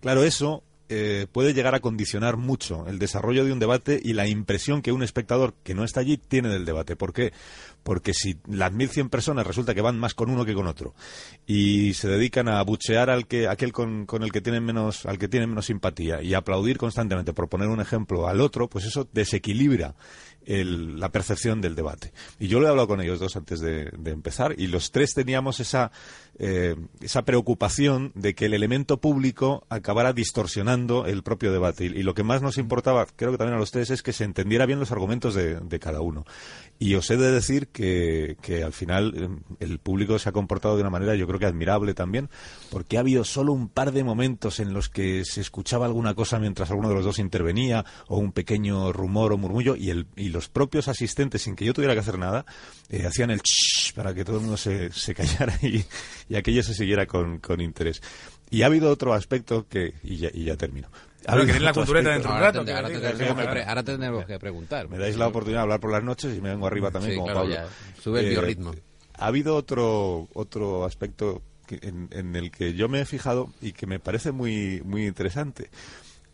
Claro, 0.00 0.24
eso 0.24 0.62
eh, 0.92 1.28
puede 1.30 1.54
llegar 1.54 1.76
a 1.76 1.80
condicionar 1.80 2.36
mucho 2.36 2.86
el 2.88 2.98
desarrollo 2.98 3.44
de 3.44 3.52
un 3.52 3.60
debate 3.60 4.00
y 4.02 4.12
la 4.12 4.26
impresión 4.26 4.82
que 4.82 4.90
un 4.90 5.04
espectador 5.04 5.54
que 5.62 5.72
no 5.72 5.84
está 5.84 6.00
allí 6.00 6.16
tiene 6.16 6.48
del 6.48 6.64
debate. 6.64 6.96
¿Por 6.96 7.12
qué? 7.12 7.32
Porque 7.82 8.14
si 8.14 8.38
las 8.46 8.72
1.100 8.72 9.08
personas 9.08 9.46
resulta 9.46 9.74
que 9.74 9.80
van 9.80 9.98
más 9.98 10.14
con 10.14 10.30
uno 10.30 10.44
que 10.44 10.54
con 10.54 10.66
otro 10.66 10.94
y 11.46 11.94
se 11.94 12.08
dedican 12.08 12.48
a 12.48 12.62
buchear 12.62 13.10
al 13.10 13.26
que, 13.26 13.48
aquel 13.48 13.72
con, 13.72 14.06
con 14.06 14.22
el 14.22 14.32
que 14.32 14.40
tienen 14.40 14.64
menos, 14.64 15.06
al 15.06 15.18
que 15.18 15.28
tienen 15.28 15.48
menos 15.48 15.66
simpatía 15.66 16.22
y 16.22 16.34
aplaudir 16.34 16.78
constantemente, 16.78 17.32
por 17.32 17.48
poner 17.48 17.68
un 17.68 17.80
ejemplo, 17.80 18.28
al 18.28 18.40
otro, 18.40 18.68
pues 18.68 18.84
eso 18.84 19.08
desequilibra 19.12 19.94
la 20.46 21.10
percepción 21.10 21.60
del 21.60 21.74
debate. 21.74 22.12
Y 22.38 22.48
yo 22.48 22.60
lo 22.60 22.66
he 22.66 22.70
hablado 22.70 22.88
con 22.88 23.00
ellos 23.00 23.20
dos 23.20 23.36
antes 23.36 23.60
de, 23.60 23.90
empezar 24.04 24.54
y 24.58 24.66
los 24.66 24.90
tres 24.90 25.14
teníamos 25.14 25.60
esa, 25.60 25.92
eh, 26.38 26.74
esa 27.00 27.22
preocupación 27.22 28.12
de 28.14 28.34
que 28.34 28.46
el 28.46 28.54
elemento 28.54 29.00
público 29.00 29.64
acabara 29.68 30.12
distorsionando 30.12 31.06
el 31.06 31.22
propio 31.22 31.52
debate. 31.52 31.84
Y, 31.84 32.02
lo 32.02 32.14
que 32.14 32.22
más 32.22 32.42
nos 32.42 32.58
importaba, 32.58 33.06
creo 33.14 33.32
que 33.32 33.38
también 33.38 33.56
a 33.56 33.60
los 33.60 33.70
tres, 33.70 33.90
es 33.90 34.02
que 34.02 34.12
se 34.12 34.24
entendiera 34.24 34.66
bien 34.66 34.80
los 34.80 34.90
argumentos 34.90 35.34
de, 35.34 35.80
cada 35.80 36.00
uno. 36.00 36.26
Y 36.78 36.94
os 36.94 37.10
he 37.10 37.16
de 37.16 37.30
decir 37.30 37.68
que, 37.72 38.36
al 38.64 38.72
final 38.72 39.14
eh, 39.16 39.54
el 39.60 39.78
público 39.78 40.18
se 40.18 40.28
ha 40.28 40.32
comportado 40.32 40.76
de 40.76 40.82
una 40.82 40.90
manera 40.90 41.14
yo 41.14 41.26
creo 41.26 41.38
que 41.38 41.46
admirable 41.46 41.94
también, 41.94 42.28
porque 42.70 42.96
ha 42.96 43.00
habido 43.00 43.24
solo 43.24 43.52
un 43.52 43.68
par 43.68 43.92
de 43.92 44.04
momentos 44.04 44.60
en 44.60 44.72
los 44.72 44.88
que 44.88 45.24
se 45.24 45.40
escuchaba 45.40 45.86
alguna 45.86 46.14
cosa 46.14 46.38
mientras 46.38 46.70
alguno 46.70 46.88
de 46.88 46.94
los 46.94 47.04
dos 47.04 47.18
intervenía, 47.18 47.84
o 48.08 48.18
un 48.18 48.32
pequeño 48.32 48.92
rumor 48.92 49.32
o 49.32 49.38
murmullo, 49.38 49.76
y, 49.76 49.90
el, 49.90 50.06
y 50.16 50.28
los 50.28 50.48
propios 50.48 50.88
asistentes, 50.88 51.42
sin 51.42 51.56
que 51.56 51.64
yo 51.64 51.74
tuviera 51.74 51.94
que 51.94 52.00
hacer 52.00 52.18
nada, 52.18 52.44
eh, 52.88 53.06
hacían 53.06 53.30
el 53.30 53.42
ch 53.42 53.94
para 53.94 54.14
que 54.14 54.24
todo 54.24 54.36
el 54.36 54.42
mundo 54.42 54.56
se, 54.56 54.92
se 54.92 55.14
callara 55.14 55.58
y, 55.62 55.84
y 56.28 56.36
aquello 56.36 56.62
se 56.62 56.74
siguiera 56.74 57.06
con, 57.06 57.38
con 57.38 57.60
interés. 57.60 58.02
Y 58.50 58.62
ha 58.62 58.66
habido 58.66 58.90
otro 58.90 59.14
aspecto 59.14 59.66
que, 59.68 59.94
y 60.02 60.16
ya, 60.16 60.30
y 60.32 60.44
ya 60.44 60.56
termino. 60.56 60.88
Ahora 61.26 61.46
que 61.46 61.60
la 61.60 61.72
cultureta 61.72 62.10
dentro 62.10 62.30
de 62.30 62.36
un 62.36 62.42
rato. 62.42 62.64
Ahora 63.66 63.82
tendremos 63.82 64.24
que 64.24 64.38
preguntar. 64.38 64.88
Me 64.88 64.98
dais 64.98 65.16
la 65.16 65.28
oportunidad 65.28 65.60
de 65.60 65.62
hablar 65.62 65.80
por 65.80 65.92
las 65.92 66.02
noches 66.02 66.36
y 66.36 66.40
me 66.40 66.50
vengo 66.50 66.66
arriba 66.66 66.90
también 66.90 67.16
como 67.16 67.32
Pablo. 67.32 67.56
Sube 68.00 68.20
el 68.20 68.26
eh, 68.26 68.30
biorritmo. 68.30 68.72
Ha 69.14 69.26
habido 69.26 69.54
otro, 69.54 70.28
otro 70.32 70.84
aspecto 70.84 71.42
en, 71.68 72.08
en, 72.10 72.36
el 72.36 72.50
que 72.50 72.74
yo 72.74 72.88
me 72.88 73.02
he 73.02 73.04
fijado 73.04 73.52
y 73.60 73.72
que 73.72 73.86
me 73.86 74.00
parece 74.00 74.32
muy, 74.32 74.82
muy 74.84 75.06
interesante. 75.06 75.70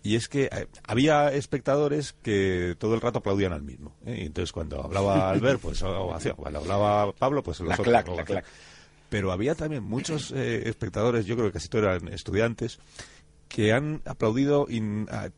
Y 0.06 0.14
es 0.14 0.28
que 0.28 0.44
eh, 0.44 0.68
había 0.86 1.32
espectadores 1.32 2.14
que 2.22 2.76
todo 2.78 2.94
el 2.94 3.00
rato 3.00 3.18
aplaudían 3.18 3.52
al 3.52 3.62
mismo. 3.62 3.96
¿eh? 4.06 4.18
Y 4.20 4.26
entonces 4.26 4.52
cuando 4.52 4.80
hablaba 4.84 5.28
Albert, 5.30 5.60
pues 5.60 5.82
ovación. 5.82 6.36
Cuando 6.36 6.60
hablaba 6.60 7.12
Pablo, 7.12 7.42
pues 7.42 7.58
los 7.58 7.76
la 7.84 8.00
otros. 8.00 8.44
Pero 9.08 9.32
había 9.32 9.56
también 9.56 9.82
muchos 9.82 10.30
eh, 10.30 10.68
espectadores, 10.68 11.26
yo 11.26 11.34
creo 11.34 11.48
que 11.48 11.54
casi 11.54 11.68
todos 11.68 11.84
eran 11.84 12.08
estudiantes, 12.12 12.78
que 13.48 13.72
han 13.72 14.02
aplaudido 14.04 14.66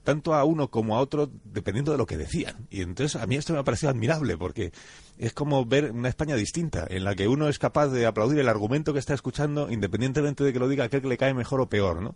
tanto 0.03 0.35
a 0.35 0.45
uno 0.45 0.69
como 0.69 0.97
a 0.97 1.01
otro 1.01 1.31
dependiendo 1.45 1.93
de 1.93 1.99
lo 1.99 2.07
que 2.07 2.17
decían. 2.17 2.67
Y 2.71 2.83
entonces 2.83 3.21
a 3.21 3.27
mí 3.27 3.37
esto 3.37 3.53
me 3.53 3.59
ha 3.59 3.65
parecido 3.65 3.91
admirable 3.91 4.37
porque 4.37 4.73
es 5.19 5.33
como 5.33 5.65
ver 5.65 5.91
una 5.91 6.09
España 6.09 6.37
distinta 6.37 6.87
en 6.89 7.05
la 7.05 7.15
que 7.15 7.29
uno 7.29 7.49
es 7.49 7.59
capaz 7.59 7.89
de 7.89 8.07
aplaudir 8.07 8.39
el 8.39 8.49
argumento 8.49 8.93
que 8.93 8.99
está 8.99 9.15
escuchando 9.15 9.71
independientemente 9.71 10.45
de 10.45 10.53
que 10.53 10.59
lo 10.59 10.69
diga 10.69 10.85
aquel 10.85 11.03
que 11.03 11.09
le 11.09 11.19
cae 11.19 11.35
mejor 11.35 11.61
o 11.61 11.69
peor, 11.69 12.01
¿no? 12.01 12.15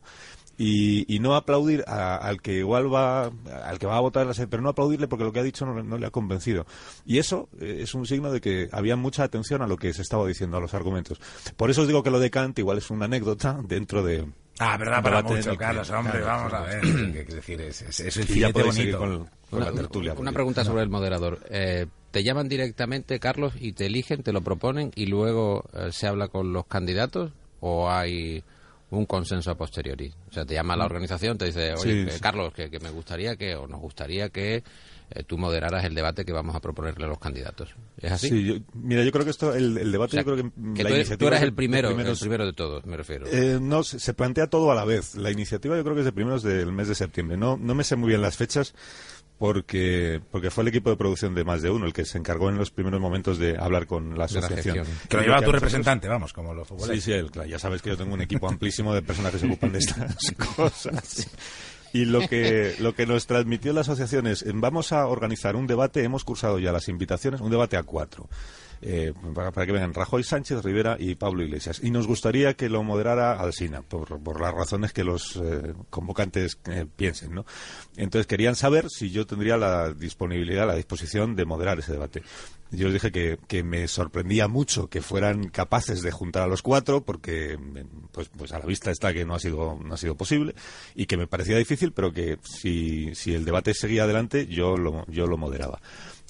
Y, 0.58 1.18
no 1.22 1.36
aplaudir 1.36 1.84
al 1.86 2.42
que 2.42 2.54
igual 2.58 2.92
va 2.92 3.26
al 3.26 3.78
que 3.78 3.86
va 3.86 3.96
a 3.96 4.00
votar 4.00 4.26
pero 4.50 4.60
no 4.60 4.70
aplaudirle 4.70 5.06
porque 5.06 5.24
lo 5.24 5.32
que 5.32 5.38
ha 5.38 5.44
dicho 5.44 5.64
no, 5.64 5.98
le 5.98 6.06
ha 6.06 6.10
convencido 6.10 6.66
y 7.06 7.18
eso 7.18 7.48
eh, 7.60 7.78
es 7.82 7.94
un 7.94 8.06
signo 8.06 8.32
de 8.32 8.40
que 8.40 8.68
había 8.72 8.96
mucha 8.96 9.22
atención 9.22 9.62
a 9.62 9.68
lo 9.68 9.76
que 9.76 9.92
se 9.92 10.02
estaba 10.02 10.26
diciendo 10.26 10.56
a 10.56 10.60
los 10.60 10.74
argumentos 10.74 11.20
por 11.56 11.70
eso 11.70 11.82
os 11.82 11.86
digo 11.86 12.02
que 12.02 12.10
lo 12.10 12.18
de 12.18 12.30
Kant 12.30 12.58
igual 12.58 12.78
es 12.78 12.90
una 12.90 13.04
anécdota 13.04 13.60
dentro 13.62 14.02
de 14.02 14.26
Ah, 14.58 14.76
verdad, 14.76 15.02
para 15.02 15.22
mucho, 15.22 15.56
Carlos, 15.56 15.90
hombre, 15.90 16.20
vamos 16.20 16.52
a 16.52 16.60
ver. 16.60 16.80
¿Qué 16.80 17.34
decir? 17.34 17.60
Es, 17.62 17.82
es, 17.82 18.16
el 18.16 18.24
filete 18.24 18.62
bonito. 18.62 18.98
Con, 18.98 19.28
una, 19.50 19.66
la 19.66 19.72
tertulia, 19.72 20.14
una 20.14 20.32
pregunta 20.32 20.64
sobre 20.64 20.82
el 20.82 20.88
moderador. 20.88 21.40
Eh, 21.50 21.86
¿Te 22.10 22.22
llaman 22.22 22.48
directamente, 22.48 23.18
Carlos, 23.18 23.54
y 23.58 23.72
te 23.72 23.86
eligen, 23.86 24.22
te 24.22 24.32
lo 24.32 24.42
proponen 24.42 24.92
y 24.94 25.06
luego 25.06 25.64
eh, 25.72 25.92
se 25.92 26.06
habla 26.06 26.28
con 26.28 26.52
los 26.52 26.66
candidatos? 26.66 27.32
¿O 27.60 27.90
hay 27.90 28.42
un 28.90 29.06
consenso 29.06 29.50
a 29.50 29.54
posteriori? 29.54 30.12
O 30.28 30.32
sea, 30.32 30.44
te 30.44 30.54
llama 30.54 30.76
la 30.76 30.84
mm. 30.84 30.86
organización, 30.86 31.38
te 31.38 31.46
dice, 31.46 31.74
oye, 31.74 32.06
Carlos, 32.20 32.52
que, 32.52 32.70
que, 32.70 32.80
me 32.80 32.90
gustaría 32.90 33.36
que, 33.36 33.54
o 33.54 33.66
nos 33.66 33.80
gustaría 33.80 34.28
que 34.28 34.62
eh, 35.14 35.24
tú 35.24 35.36
moderaras 35.36 35.84
el 35.84 35.94
debate 35.94 36.24
que 36.24 36.32
vamos 36.32 36.56
a 36.56 36.60
proponerle 36.60 37.04
a 37.04 37.08
los 37.08 37.18
candidatos. 37.18 37.74
¿Es 37.98 38.12
así? 38.12 38.28
Sí, 38.28 38.64
mira, 38.74 39.04
yo 39.04 39.12
creo 39.12 39.24
que 39.24 39.30
esto, 39.30 39.54
el, 39.54 39.92
debate, 39.92 40.16
yo 40.16 40.24
creo 40.24 40.36
que, 40.36 40.42
la 40.42 40.88
tú, 40.88 40.94
iniciativa 40.94 41.16
tú 41.18 41.26
eres 41.26 41.42
el 41.42 41.52
primero, 41.52 41.90
el 41.90 42.18
primero 42.18 42.46
de 42.46 42.52
todos, 42.52 42.86
me 42.86 42.96
refiero. 42.96 43.26
Eh, 43.26 43.58
no, 43.60 43.82
se, 43.82 44.14
plantea 44.14 44.46
todo 44.46 44.72
a 44.72 44.74
la 44.74 44.84
vez. 44.84 45.14
La 45.14 45.30
iniciativa 45.30 45.76
yo 45.76 45.82
creo 45.82 45.94
que 45.94 46.00
es 46.00 46.06
de 46.06 46.12
primeros 46.12 46.42
del 46.42 46.72
mes 46.72 46.88
de 46.88 46.94
septiembre. 46.94 47.36
No, 47.36 47.56
no 47.56 47.74
me 47.74 47.84
sé 47.84 47.96
muy 47.96 48.08
bien 48.08 48.22
las 48.22 48.36
fechas 48.36 48.74
porque 49.38 50.20
porque 50.30 50.50
fue 50.50 50.62
el 50.62 50.68
equipo 50.68 50.88
de 50.90 50.96
producción 50.96 51.34
de 51.34 51.42
más 51.42 51.62
de 51.62 51.70
uno 51.70 51.86
el 51.86 51.92
que 51.92 52.04
se 52.04 52.16
encargó 52.16 52.48
en 52.48 52.56
los 52.56 52.70
primeros 52.70 53.00
momentos 53.00 53.38
de 53.38 53.58
hablar 53.58 53.88
con 53.88 54.16
la 54.16 54.26
asociación. 54.26 54.86
que 55.08 55.16
lo 55.16 55.22
lleva 55.24 55.42
tu 55.42 55.50
representante, 55.50 56.06
vamos, 56.06 56.32
como 56.32 56.54
los 56.54 56.68
futbolistas. 56.68 57.02
Sí, 57.02 57.12
sí, 57.12 57.28
claro, 57.28 57.48
ya 57.48 57.58
sabes 57.58 57.82
que 57.82 57.90
yo 57.90 57.96
tengo 57.96 58.14
un 58.14 58.22
equipo 58.22 58.48
amplísimo 58.48 58.94
de 58.94 59.02
personas 59.02 59.32
que 59.32 59.38
se 59.38 59.46
ocupan 59.46 59.72
de 59.72 59.78
estas 59.80 60.16
cosas. 60.54 61.28
Y 61.92 62.04
lo 62.06 62.26
que, 62.28 62.74
lo 62.78 62.94
que 62.94 63.06
nos 63.06 63.26
transmitió 63.26 63.72
la 63.72 63.82
asociación 63.82 64.26
es, 64.26 64.44
vamos 64.54 64.92
a 64.92 65.06
organizar 65.06 65.56
un 65.56 65.66
debate, 65.66 66.02
hemos 66.04 66.24
cursado 66.24 66.58
ya 66.58 66.72
las 66.72 66.88
invitaciones, 66.88 67.40
un 67.40 67.50
debate 67.50 67.76
a 67.76 67.82
cuatro. 67.82 68.28
Eh, 68.84 69.14
para, 69.32 69.64
que 69.64 69.70
vengan 69.70 69.94
Rajoy 69.94 70.24
Sánchez, 70.24 70.64
Rivera 70.64 70.96
y 70.98 71.14
Pablo 71.14 71.44
Iglesias. 71.44 71.80
Y 71.84 71.92
nos 71.92 72.08
gustaría 72.08 72.54
que 72.54 72.68
lo 72.68 72.82
moderara 72.82 73.34
Alsina, 73.34 73.82
por, 73.82 74.20
por 74.20 74.40
las 74.40 74.52
razones 74.52 74.92
que 74.92 75.04
los 75.04 75.36
eh, 75.36 75.72
convocantes 75.88 76.58
eh, 76.64 76.84
piensen. 76.96 77.32
¿no? 77.32 77.46
Entonces 77.96 78.26
querían 78.26 78.56
saber 78.56 78.86
si 78.90 79.10
yo 79.10 79.24
tendría 79.24 79.56
la 79.56 79.92
disponibilidad, 79.92 80.66
la 80.66 80.74
disposición 80.74 81.36
de 81.36 81.44
moderar 81.44 81.78
ese 81.78 81.92
debate. 81.92 82.24
Yo 82.72 82.86
les 82.86 82.94
dije 82.94 83.12
que, 83.12 83.38
que, 83.46 83.62
me 83.62 83.86
sorprendía 83.86 84.48
mucho 84.48 84.88
que 84.88 85.02
fueran 85.02 85.48
capaces 85.48 86.02
de 86.02 86.10
juntar 86.10 86.42
a 86.42 86.46
los 86.46 86.62
cuatro, 86.62 87.04
porque 87.04 87.58
pues, 88.12 88.28
pues 88.30 88.52
a 88.52 88.58
la 88.58 88.66
vista 88.66 88.90
está 88.90 89.12
que 89.12 89.24
no 89.24 89.34
ha 89.34 89.38
sido, 89.38 89.78
no 89.82 89.94
ha 89.94 89.96
sido 89.96 90.16
posible, 90.16 90.54
y 90.94 91.06
que 91.06 91.16
me 91.16 91.26
parecía 91.26 91.56
difícil, 91.56 91.92
pero 91.92 92.12
que 92.12 92.38
si, 92.42 93.14
si 93.14 93.34
el 93.34 93.44
debate 93.44 93.74
seguía 93.74 94.04
adelante, 94.04 94.46
yo 94.46 94.76
lo, 94.76 95.06
yo 95.06 95.26
lo 95.26 95.36
moderaba 95.36 95.80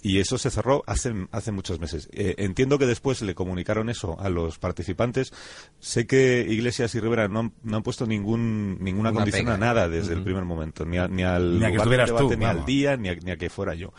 y 0.03 0.19
eso 0.19 0.37
se 0.37 0.51
cerró 0.51 0.83
hace, 0.87 1.15
hace 1.31 1.53
muchos 1.53 1.79
meses. 1.79 2.09
Eh, 2.13 2.35
entiendo 2.39 2.77
que 2.77 2.87
después 2.87 3.23
le 3.23 3.35
comunicaron 3.35 3.89
eso 3.89 4.21
a 4.21 4.29
los 4.29 4.59
participantes. 4.59 5.33
Sé 5.79 6.07
que 6.07 6.45
Iglesias 6.49 6.95
y 6.97 7.01
Rivera 7.01 7.29
no 7.29 7.39
han, 7.39 7.53
no 7.63 7.77
han 7.77 7.83
puesto 7.85 8.05
ningún, 8.05 8.79
ninguna 8.81 9.13
condición 9.13 9.49
a 9.49 9.57
nada 9.57 9.89
desde 9.89 10.15
el 10.15 10.23
primer 10.25 10.45
momento, 10.45 10.85
ni, 10.85 10.99
ni 11.09 11.23
al 11.23 11.61
ni 11.61 11.71
debate, 11.71 12.37
ni 12.37 12.45
al 12.45 12.65
día, 12.65 12.97
ni 12.97 13.09
a, 13.09 13.37
que 13.37 13.49
fuera 13.49 13.75
yo. 13.75 13.93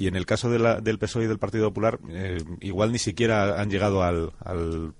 Y 0.00 0.06
en 0.06 0.16
el 0.16 0.24
caso 0.24 0.48
de 0.48 0.58
la, 0.58 0.80
del 0.80 0.98
PSOE 0.98 1.24
y 1.24 1.26
del 1.26 1.38
Partido 1.38 1.68
Popular, 1.68 1.98
eh, 2.08 2.42
igual 2.62 2.90
ni 2.90 2.98
siquiera 2.98 3.60
han 3.60 3.68
llegado 3.68 4.02
al, 4.02 4.32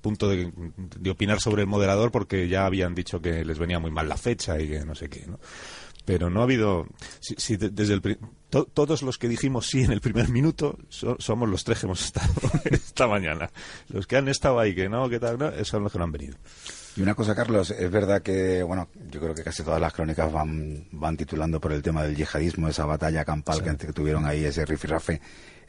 punto 0.02 0.28
de, 0.28 0.52
de, 0.76 1.10
opinar 1.10 1.40
sobre 1.40 1.62
el 1.62 1.68
moderador 1.68 2.10
porque 2.10 2.50
ya 2.50 2.66
habían 2.66 2.94
dicho 2.94 3.18
que 3.22 3.42
les 3.42 3.58
venía 3.58 3.78
muy 3.78 3.90
mal 3.90 4.10
la 4.10 4.18
fecha 4.18 4.60
y 4.60 4.68
que 4.68 4.84
no 4.84 4.94
sé 4.94 5.08
qué, 5.08 5.24
¿no? 5.26 5.40
Pero 6.10 6.28
no 6.28 6.40
ha 6.40 6.42
habido 6.42 6.88
si, 7.20 7.56
desde 7.56 7.94
el 7.94 8.18
todos 8.48 9.02
los 9.02 9.16
que 9.16 9.28
dijimos 9.28 9.68
sí 9.68 9.84
en 9.84 9.92
el 9.92 10.00
primer 10.00 10.28
minuto 10.28 10.76
somos 10.88 11.48
los 11.48 11.62
tres 11.62 11.78
que 11.78 11.86
hemos 11.86 12.04
estado 12.04 12.32
esta 12.64 13.06
mañana. 13.06 13.48
Los 13.90 14.08
que 14.08 14.16
han 14.16 14.26
estado 14.26 14.58
ahí 14.58 14.74
que 14.74 14.88
no 14.88 15.08
que 15.08 15.20
tal 15.20 15.38
no, 15.38 15.52
son 15.64 15.84
los 15.84 15.92
que 15.92 15.98
no 15.98 16.04
han 16.04 16.10
venido. 16.10 16.36
Y 16.96 17.02
una 17.02 17.14
cosa 17.14 17.36
Carlos 17.36 17.70
es 17.70 17.88
verdad 17.92 18.22
que 18.22 18.64
bueno 18.64 18.88
yo 19.08 19.20
creo 19.20 19.36
que 19.36 19.44
casi 19.44 19.62
todas 19.62 19.80
las 19.80 19.92
crónicas 19.92 20.32
van 20.32 20.88
van 20.90 21.16
titulando 21.16 21.60
por 21.60 21.70
el 21.70 21.80
tema 21.80 22.02
del 22.02 22.16
yihadismo 22.16 22.66
esa 22.66 22.86
batalla 22.86 23.24
campal 23.24 23.62
que, 23.62 23.92
tuvieron 23.92 24.26
ahí 24.26 24.44
ese 24.44 24.66
rifirrafe 24.66 25.20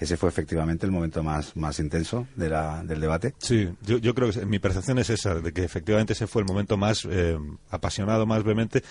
ese 0.01 0.17
fue 0.17 0.29
efectivamente 0.29 0.88
el 0.88 0.91
momento 0.91 1.21
más, 1.21 1.55
más 1.55 1.79
intenso 1.79 2.25
de 2.36 2.50
la, 2.50 2.83
del 2.83 3.00
debate. 3.00 3.36
Sí, 3.38 3.69
yo, 3.83 4.00
yo 4.00 4.15
creo 4.15 4.31
que 4.31 4.43
mi 4.48 4.57
percepción 4.57 4.98
es 4.98 5.12
esa, 5.12 5.36
de 5.36 5.53
que 5.53 5.63
efectivamente 5.63 6.13
ese 6.13 6.25
fue 6.25 6.41
el 6.41 6.48
momento 6.48 6.75
más 6.75 7.07
eh, 7.07 7.38
apasionado, 7.69 8.25
más 8.25 8.43
vehemente, 8.43 8.83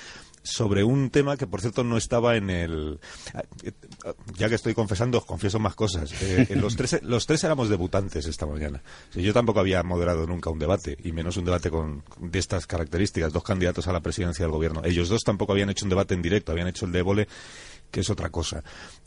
sobre 0.43 0.85
un 0.85 1.11
tema 1.11 1.37
que, 1.37 1.47
por 1.47 1.61
cierto, 1.61 1.85
no 1.85 1.97
estaba 1.97 2.37
en 2.37 2.51
el... 2.51 3.01
Ya 4.37 4.49
que 4.49 4.55
estoy 4.55 4.75
confesando, 4.75 5.19
os 5.19 5.25
confieso 5.25 5.59
más 5.59 5.75
cosas. 5.75 6.13
Eh, 6.23 6.57
los, 6.57 6.77
tres, 6.77 7.03
los 7.03 7.27
tres 7.27 7.45
éramos 7.45 7.69
debutantes 7.69 8.27
esta 8.27 8.47
mañana. 8.47 8.83
Yo 9.15 9.33
tampoco 9.33 9.61
había 9.61 9.83
moderado 9.83 10.27
nunca 10.27 10.51
un 10.51 10.59
debate, 10.59 10.97
y 11.03 11.13
menos 11.13 11.37
un 11.37 11.45
debate 11.45 11.71
con, 11.71 12.03
de 12.19 12.39
estas 12.39 12.67
características, 12.67 13.33
dos 13.33 13.45
candidatos 13.45 13.87
a 13.89 13.93
la 13.93 14.01
presidencia 14.01 14.45
del 14.45 14.53
gobierno. 14.53 14.83
Ellos 14.85 15.09
dos 15.09 15.23
tampoco 15.23 15.53
habían 15.53 15.71
hecho 15.71 15.85
un 15.85 15.91
debate 15.91 16.15
en 16.15 16.23
directo, 16.23 16.53
habían 16.53 16.69
hecho 16.69 16.87
el 16.87 16.93
de 16.93 17.03
que 17.91 18.01
es 18.01 18.11
otra 18.11 18.31
cosa. 18.31 18.63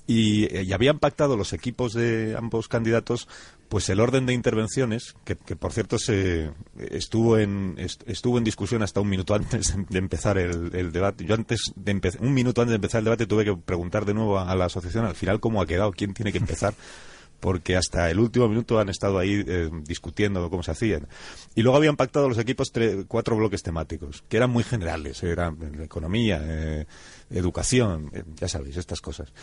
Y, 0.05 0.45
eh, 0.45 0.63
y, 0.63 0.73
habían 0.73 0.99
pactado 0.99 1.37
los 1.37 1.53
equipos 1.53 1.93
de 1.93 2.35
ambos 2.37 2.67
candidatos 2.67 3.27
pues 3.73 3.89
el 3.89 3.99
orden 3.99 4.27
de 4.27 4.33
intervenciones 4.33 5.15
que, 5.25 5.35
por 5.35 5.73
cierto 5.73 5.97
se 5.97 6.51
estuvo 6.91 7.39
en 7.39 7.75
estuvo 8.05 8.37
en 8.37 8.43
discusión 8.43 8.83
hasta 8.83 8.99
un 8.99 9.09
minuto 9.09 9.33
antes 9.35 9.73
de 9.89 9.97
empezar 9.97 10.37
el, 10.37 10.91
debate. 10.91 11.25
Yo 11.25 11.33
antes 11.33 11.73
de 11.75 11.99
un 12.19 12.35
minuto 12.35 12.61
antes 12.61 12.69
de 12.69 12.75
empezar 12.75 12.99
el 12.99 13.05
debate 13.05 13.25
tuve 13.25 13.45
que 13.45 13.55
preguntar 13.55 14.05
de 14.05 14.13
nuevo 14.13 14.37
a, 14.37 14.55
la 14.55 14.65
asociación 14.65 15.05
al 15.05 15.15
final 15.15 15.39
cómo 15.39 15.59
ha 15.59 15.65
quedado 15.65 15.91
quién 15.91 16.13
tiene 16.13 16.31
que 16.31 16.37
empezar 16.37 16.75
porque 17.43 17.75
hasta 17.75 18.09
el 18.09 18.19
último 18.19 18.47
minuto 18.47 18.79
han 18.79 18.87
estado 18.87 19.19
ahí 19.19 19.43
eh, 19.45 19.69
discutiendo 19.83 20.49
cómo 20.49 20.63
se 20.63 20.71
hacían. 20.71 21.09
Y 21.55 21.61
luego 21.61 21.75
habían 21.75 21.97
pactado 21.97 22.29
los 22.29 22.37
equipos 22.37 22.71
cuatro 23.09 23.35
bloques 23.35 23.61
temáticos, 23.61 24.23
que 24.29 24.37
eran 24.37 24.49
muy 24.49 24.63
generales, 24.63 25.21
eran 25.23 25.57
economía, 25.83 26.39
eh, 26.41 26.85
educación, 27.31 28.09
ya 28.37 28.47
sabéis, 28.47 28.77
estas 28.77 29.01
cosas. 29.01 29.33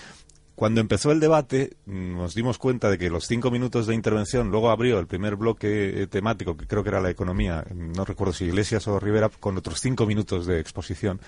Cuando 0.55 0.81
empezó 0.81 1.13
el 1.13 1.21
debate, 1.21 1.77
nos 1.85 2.35
dimos 2.35 2.57
cuenta 2.57 2.89
de 2.89 2.97
que 2.97 3.11
los 3.11 3.27
cinco 3.27 3.51
minutos 3.51 3.87
de 3.87 3.95
intervención, 3.95 4.51
luego 4.51 4.71
abrió 4.71 4.99
el 4.99 5.07
primer 5.07 5.37
bloque 5.37 6.03
eh, 6.03 6.07
temático, 6.07 6.57
que 6.57 6.67
creo 6.67 6.83
que 6.83 6.89
era 6.89 7.03
la 7.03 7.11
economía, 7.11 7.67
no 7.75 8.07
recuerdo 8.07 8.33
si 8.33 8.47
Iglesias 8.47 8.89
o 8.89 8.99
Rivera, 8.99 9.29
con 9.29 9.59
otros 9.59 9.79
cinco 9.79 10.07
minutos 10.07 10.47
de 10.47 10.59
exposición. 10.59 11.21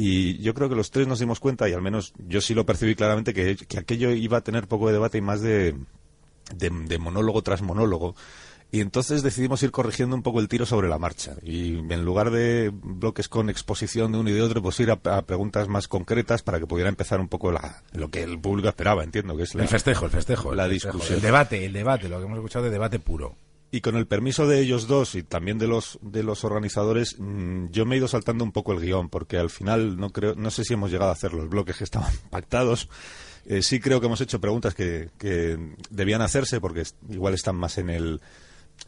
Y 0.00 0.38
yo 0.38 0.54
creo 0.54 0.68
que 0.68 0.76
los 0.76 0.92
tres 0.92 1.08
nos 1.08 1.18
dimos 1.18 1.40
cuenta, 1.40 1.68
y 1.68 1.72
al 1.72 1.82
menos 1.82 2.12
yo 2.18 2.40
sí 2.40 2.54
lo 2.54 2.64
percibí 2.64 2.94
claramente, 2.94 3.34
que, 3.34 3.56
aquello 3.76 4.12
iba 4.12 4.38
a 4.38 4.42
tener 4.42 4.68
poco 4.68 4.86
de 4.86 4.92
debate 4.92 5.18
y 5.18 5.22
más 5.22 5.40
de 5.40 5.74
monólogo 6.98 7.42
tras 7.42 7.62
monólogo. 7.62 8.14
Y 8.70 8.80
entonces 8.80 9.22
decidimos 9.22 9.62
ir 9.62 9.70
corrigiendo 9.70 10.14
un 10.14 10.22
poco 10.22 10.40
el 10.40 10.48
tiro 10.48 10.66
sobre 10.66 10.88
la 10.88 10.98
marcha. 10.98 11.36
Y 11.42 11.78
en 11.78 12.04
lugar 12.04 12.30
de 12.30 12.70
bloques 12.70 13.26
con 13.28 13.48
exposición 13.48 14.12
de 14.12 14.18
uno 14.18 14.28
y 14.28 14.34
de 14.34 14.42
otro, 14.42 14.60
pues 14.60 14.78
ir 14.80 14.90
a, 14.90 15.22
preguntas 15.22 15.68
más 15.68 15.88
concretas 15.88 16.42
para 16.42 16.58
que 16.58 16.66
pudiera 16.66 16.90
empezar 16.90 17.18
un 17.18 17.28
poco 17.28 17.50
la, 17.50 17.82
lo 17.92 18.10
que 18.10 18.22
el 18.22 18.38
público 18.38 18.68
esperaba, 18.68 19.04
entiendo 19.04 19.36
que 19.36 19.44
es 19.44 19.54
el 19.54 19.68
festejo, 19.68 20.04
el 20.04 20.10
festejo, 20.10 20.54
la 20.54 20.68
discusión, 20.68 21.16
el 21.16 21.22
debate, 21.22 21.64
el 21.64 21.72
debate, 21.72 22.10
lo 22.10 22.18
que 22.18 22.26
hemos 22.26 22.36
escuchado 22.36 22.66
de 22.66 22.70
debate 22.70 22.98
puro. 22.98 23.36
Y 23.70 23.80
con 23.80 23.96
el 23.96 24.06
permiso 24.06 24.46
de 24.46 24.60
ellos 24.60 24.86
dos 24.86 25.14
y 25.14 25.22
también 25.22 25.58
de 25.58 25.66
los 25.66 25.98
de 26.02 26.22
los 26.22 26.44
organizadores, 26.44 27.16
mm, 27.18 27.66
yo 27.70 27.86
me 27.86 27.94
he 27.94 27.98
ido 27.98 28.08
saltando 28.08 28.44
un 28.44 28.52
poco 28.52 28.72
el 28.72 28.80
guion 28.80 29.08
porque 29.08 29.38
al 29.38 29.50
final 29.50 29.98
no 29.98 30.10
creo, 30.10 30.34
no 30.34 30.50
sé 30.50 30.64
si 30.64 30.74
hemos 30.74 30.90
llegado 30.90 31.10
a 31.10 31.14
hacer 31.14 31.32
los 31.32 31.48
bloques 31.48 31.76
que 31.76 31.84
estaban 31.84 32.12
pactados. 32.30 32.88
Eh, 33.48 33.62
sí 33.62 33.80
creo 33.80 33.98
que 33.98 34.06
hemos 34.06 34.20
hecho 34.20 34.40
preguntas 34.40 34.74
que, 34.74 35.08
que 35.18 35.58
debían 35.88 36.20
hacerse 36.20 36.60
porque 36.60 36.82
igual 37.08 37.32
están 37.32 37.56
más 37.56 37.78
en 37.78 37.88
el 37.88 38.20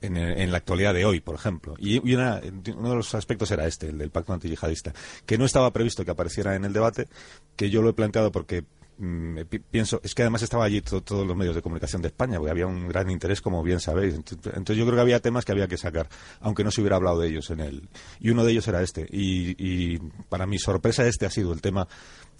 en, 0.02 0.50
la 0.50 0.58
actualidad 0.58 0.94
de 0.94 1.04
hoy, 1.04 1.20
por 1.20 1.34
ejemplo. 1.34 1.74
Y, 1.78 1.98
uno 1.98 2.40
de 2.40 2.94
los 2.94 3.14
aspectos 3.14 3.50
era 3.50 3.66
este, 3.66 3.88
el 3.88 3.98
del 3.98 4.10
pacto 4.10 4.32
antiyihadista, 4.32 4.92
que 5.26 5.38
no 5.38 5.44
estaba 5.44 5.72
previsto 5.72 6.04
que 6.04 6.10
apareciera 6.10 6.54
en 6.54 6.64
el 6.64 6.72
debate, 6.72 7.08
que 7.56 7.70
yo 7.70 7.82
lo 7.82 7.90
he 7.90 7.92
planteado 7.92 8.30
porque 8.30 8.64
mm, 8.98 9.38
pienso, 9.70 10.00
es 10.04 10.14
que 10.14 10.22
además 10.22 10.42
estaba 10.42 10.64
allí 10.64 10.80
todos 10.80 11.26
los 11.26 11.36
medios 11.36 11.54
de 11.54 11.62
comunicación 11.62 12.02
de 12.02 12.08
España, 12.08 12.38
porque 12.38 12.50
había 12.50 12.66
un 12.66 12.88
gran 12.88 13.10
interés, 13.10 13.40
como 13.40 13.62
bien 13.62 13.80
sabéis. 13.80 14.14
Entonces, 14.14 14.76
yo 14.76 14.84
creo 14.84 14.96
que 14.96 15.02
había 15.02 15.20
temas 15.20 15.44
que 15.44 15.52
había 15.52 15.68
que 15.68 15.76
sacar, 15.76 16.08
aunque 16.40 16.64
no 16.64 16.70
se 16.70 16.80
hubiera 16.80 16.96
hablado 16.96 17.20
de 17.20 17.28
ellos 17.28 17.50
en 17.50 17.60
él. 17.60 17.88
Y 18.20 18.30
uno 18.30 18.44
de 18.44 18.52
ellos 18.52 18.68
era 18.68 18.82
este. 18.82 19.06
Y 19.10 19.98
para 20.28 20.46
mi 20.46 20.58
sorpresa, 20.58 21.06
este 21.06 21.26
ha 21.26 21.30
sido 21.30 21.52
el 21.52 21.60
tema 21.60 21.88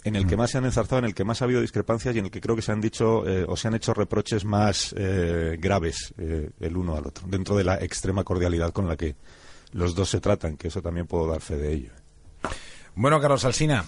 en 0.03 0.15
el 0.15 0.25
que 0.25 0.35
más 0.35 0.51
se 0.51 0.57
han 0.57 0.65
enzarzado, 0.65 0.99
en 0.99 1.05
el 1.05 1.13
que 1.13 1.23
más 1.23 1.41
ha 1.41 1.45
habido 1.45 1.61
discrepancias 1.61 2.15
y 2.15 2.19
en 2.19 2.25
el 2.25 2.31
que 2.31 2.41
creo 2.41 2.55
que 2.55 2.61
se 2.61 2.71
han 2.71 2.81
dicho 2.81 3.27
eh, 3.27 3.45
o 3.47 3.55
se 3.55 3.67
han 3.67 3.75
hecho 3.75 3.93
reproches 3.93 4.45
más 4.45 4.95
eh, 4.97 5.57
graves 5.59 6.13
eh, 6.17 6.49
el 6.59 6.77
uno 6.77 6.95
al 6.95 7.05
otro, 7.05 7.27
dentro 7.27 7.55
de 7.55 7.63
la 7.63 7.75
extrema 7.75 8.23
cordialidad 8.23 8.71
con 8.71 8.87
la 8.87 8.95
que 8.97 9.15
los 9.73 9.95
dos 9.95 10.09
se 10.09 10.19
tratan, 10.19 10.57
que 10.57 10.69
eso 10.69 10.81
también 10.81 11.07
puedo 11.07 11.27
dar 11.27 11.41
fe 11.41 11.57
de 11.57 11.73
ello. 11.73 11.91
Bueno, 12.95 13.21
Carlos 13.21 13.45
Alsina, 13.45 13.85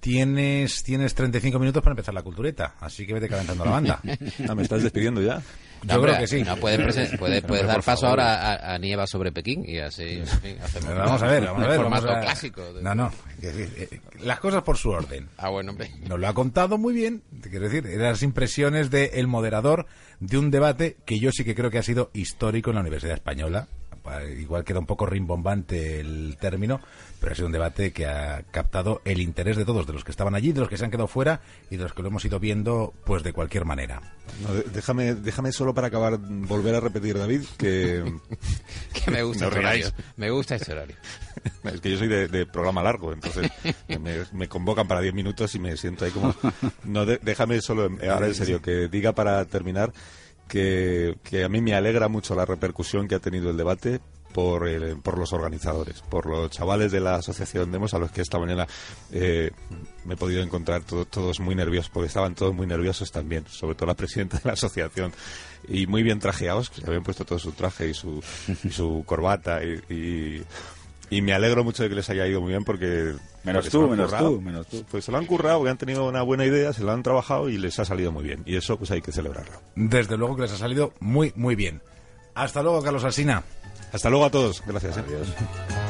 tienes, 0.00 0.82
tienes 0.82 1.14
35 1.14 1.58
minutos 1.58 1.82
para 1.82 1.92
empezar 1.92 2.14
la 2.14 2.22
cultureta, 2.22 2.74
así 2.80 3.06
que 3.06 3.14
vete 3.14 3.28
calentando 3.28 3.64
la 3.64 3.70
banda. 3.70 4.00
Ah, 4.48 4.54
¿Me 4.54 4.62
estás 4.62 4.82
despidiendo 4.82 5.20
ya? 5.20 5.42
Yo 5.82 6.00
creo 6.00 6.18
que 6.18 6.26
sí. 6.26 6.42
No, 6.42 6.56
puedes, 6.56 7.16
puede, 7.18 7.40
dar 7.66 7.82
paso 7.82 8.06
ahora 8.06 8.74
a, 8.74 8.78
Nieva 8.78 9.06
sobre 9.06 9.32
Pekín 9.32 9.64
y 9.66 9.78
así. 9.78 10.22
vamos 10.84 11.22
a 11.22 11.26
ver, 11.26 11.44
vamos 11.44 11.64
a 11.64 11.68
ver. 11.68 11.76
Formato 11.76 12.06
clásico. 12.06 12.62
No, 12.80 12.94
no. 12.94 13.12
Las 14.22 14.40
cosas 14.40 14.62
por 14.62 14.76
su 14.76 14.90
orden. 14.90 15.28
Ah, 15.36 15.50
bueno, 15.50 15.72
hombre. 15.72 15.90
Nos 16.08 16.18
lo 16.18 16.28
ha 16.28 16.34
contado 16.34 16.78
muy 16.78 16.94
bien. 16.94 17.22
Quiero 17.42 17.68
decir, 17.68 17.84
las 17.98 18.22
impresiones 18.22 18.90
del 18.90 19.10
el 19.12 19.26
moderador 19.26 19.86
de 20.20 20.38
un 20.38 20.50
debate 20.50 20.96
que 21.04 21.18
yo 21.18 21.32
sí 21.32 21.44
que 21.44 21.54
creo 21.54 21.70
que 21.70 21.78
ha 21.78 21.82
sido 21.82 22.10
histórico 22.14 22.70
en 22.70 22.76
la 22.76 22.80
Universidad 22.80 23.14
Española 23.14 23.68
igual 24.38 24.64
queda 24.64 24.78
un 24.78 24.86
poco 24.86 25.06
rimbombante 25.06 26.00
el 26.00 26.36
término, 26.40 26.80
pero 27.20 27.32
ha 27.32 27.34
sido 27.34 27.46
un 27.46 27.52
debate 27.52 27.92
que 27.92 28.06
ha 28.06 28.42
captado 28.50 29.02
el 29.04 29.20
interés 29.20 29.56
de 29.56 29.64
todos, 29.64 29.86
de 29.86 29.92
los 29.92 30.04
que 30.04 30.10
estaban 30.10 30.34
allí, 30.34 30.52
de 30.52 30.60
los 30.60 30.68
que 30.68 30.76
se 30.76 30.84
han 30.84 30.90
quedado 30.90 31.06
fuera 31.06 31.40
y 31.70 31.76
de 31.76 31.84
los 31.84 31.92
que 31.92 32.02
lo 32.02 32.08
hemos 32.08 32.24
ido 32.24 32.40
viendo 32.40 32.94
pues 33.04 33.22
de 33.22 33.32
cualquier 33.32 33.64
manera. 33.64 34.00
déjame, 34.72 35.14
déjame 35.14 35.52
solo 35.52 35.74
para 35.74 35.88
acabar 35.88 36.18
volver 36.18 36.74
a 36.74 36.80
repetir, 36.80 37.18
David, 37.18 37.42
que, 37.58 38.04
que 39.04 39.10
me 39.10 39.22
gusta 39.22 39.48
este 39.48 39.92
Me 40.16 40.30
gusta 40.30 40.56
este 40.56 40.72
horario. 40.72 40.96
es 41.64 41.80
que 41.80 41.90
yo 41.90 41.98
soy 41.98 42.08
de, 42.08 42.46
programa 42.46 42.82
largo, 42.82 43.12
entonces 43.12 43.50
me, 44.32 44.48
convocan 44.48 44.88
para 44.88 45.00
10 45.00 45.14
minutos 45.14 45.54
y 45.54 45.58
me 45.58 45.76
siento 45.76 46.04
ahí 46.04 46.10
como... 46.10 46.34
No, 46.84 47.04
déjame 47.06 47.60
solo, 47.60 47.90
ahora 48.10 48.26
en 48.26 48.34
serio, 48.34 48.60
que 48.60 48.88
diga 48.88 49.12
para 49.12 49.44
terminar 49.44 49.92
que, 50.50 51.44
a 51.44 51.48
mí 51.48 51.60
me 51.60 51.74
alegra 51.74 52.08
mucho 52.08 52.34
la 52.34 52.44
repercusión 52.44 53.06
que 53.06 53.14
ha 53.14 53.20
tenido 53.20 53.50
el 53.50 53.56
debate 53.56 54.00
por, 54.34 54.68
por 55.00 55.18
los 55.18 55.32
organizadores, 55.32 56.02
por 56.02 56.26
los 56.26 56.50
chavales 56.50 56.92
de 56.92 57.00
la 57.00 57.16
asociación 57.16 57.70
Demos, 57.70 57.94
a 57.94 57.98
los 57.98 58.10
que 58.10 58.20
esta 58.20 58.38
mañana 58.38 58.66
eh, 59.12 59.50
me 60.04 60.14
he 60.14 60.16
podido 60.16 60.42
encontrar 60.42 60.82
todos 60.82 61.40
muy 61.40 61.54
nerviosos, 61.54 61.90
porque 61.90 62.08
estaban 62.08 62.34
todos 62.34 62.54
muy 62.54 62.66
nerviosos 62.66 63.10
también, 63.12 63.44
sobre 63.48 63.76
todo 63.76 63.86
la 63.86 63.94
presidenta 63.94 64.38
de 64.38 64.42
la 64.44 64.52
asociación, 64.52 65.12
y 65.68 65.86
muy 65.86 66.02
bien 66.02 66.18
trajeados, 66.18 66.68
que 66.68 66.80
se 66.80 66.86
habían 66.86 67.04
puesto 67.04 67.24
todo 67.24 67.38
su 67.38 67.52
traje 67.52 67.88
y 67.88 67.94
su, 67.94 68.22
su 68.70 69.04
corbata 69.06 69.62
y 69.64 69.80
y 69.88 70.42
me 71.22 71.32
alegro 71.32 71.64
mucho 71.64 71.82
de 71.82 71.88
que 71.88 71.96
les 71.96 72.08
haya 72.08 72.26
ido 72.26 72.40
muy 72.40 72.50
bien 72.50 72.64
porque... 72.64 73.14
Menos 73.42 73.68
tú, 73.68 73.88
menos 73.88 74.16
tú, 74.16 74.40
menos 74.40 74.66
tú. 74.66 74.84
Pues 74.90 75.04
se 75.04 75.10
lo 75.10 75.18
han 75.18 75.26
currado, 75.26 75.58
porque 75.58 75.70
han 75.70 75.78
tenido 75.78 76.06
una 76.08 76.22
buena 76.22 76.44
idea, 76.44 76.72
se 76.72 76.84
lo 76.84 76.92
han 76.92 77.02
trabajado 77.02 77.48
y 77.48 77.58
les 77.58 77.78
ha 77.78 77.84
salido 77.84 78.12
muy 78.12 78.22
bien. 78.22 78.42
Y 78.46 78.56
eso 78.56 78.76
pues 78.76 78.90
hay 78.90 79.02
que 79.02 79.10
celebrarlo. 79.10 79.60
Desde 79.74 80.16
luego 80.16 80.36
que 80.36 80.42
les 80.42 80.52
ha 80.52 80.58
salido 80.58 80.92
muy, 81.00 81.32
muy 81.34 81.56
bien. 81.56 81.82
Hasta 82.34 82.62
luego, 82.62 82.82
Carlos 82.82 83.04
Alsina. 83.04 83.42
Hasta 83.92 84.08
luego 84.08 84.24
a 84.24 84.30
todos. 84.30 84.62
Gracias. 84.66 84.98
¿eh? 84.98 85.04
Adiós. 85.06 85.28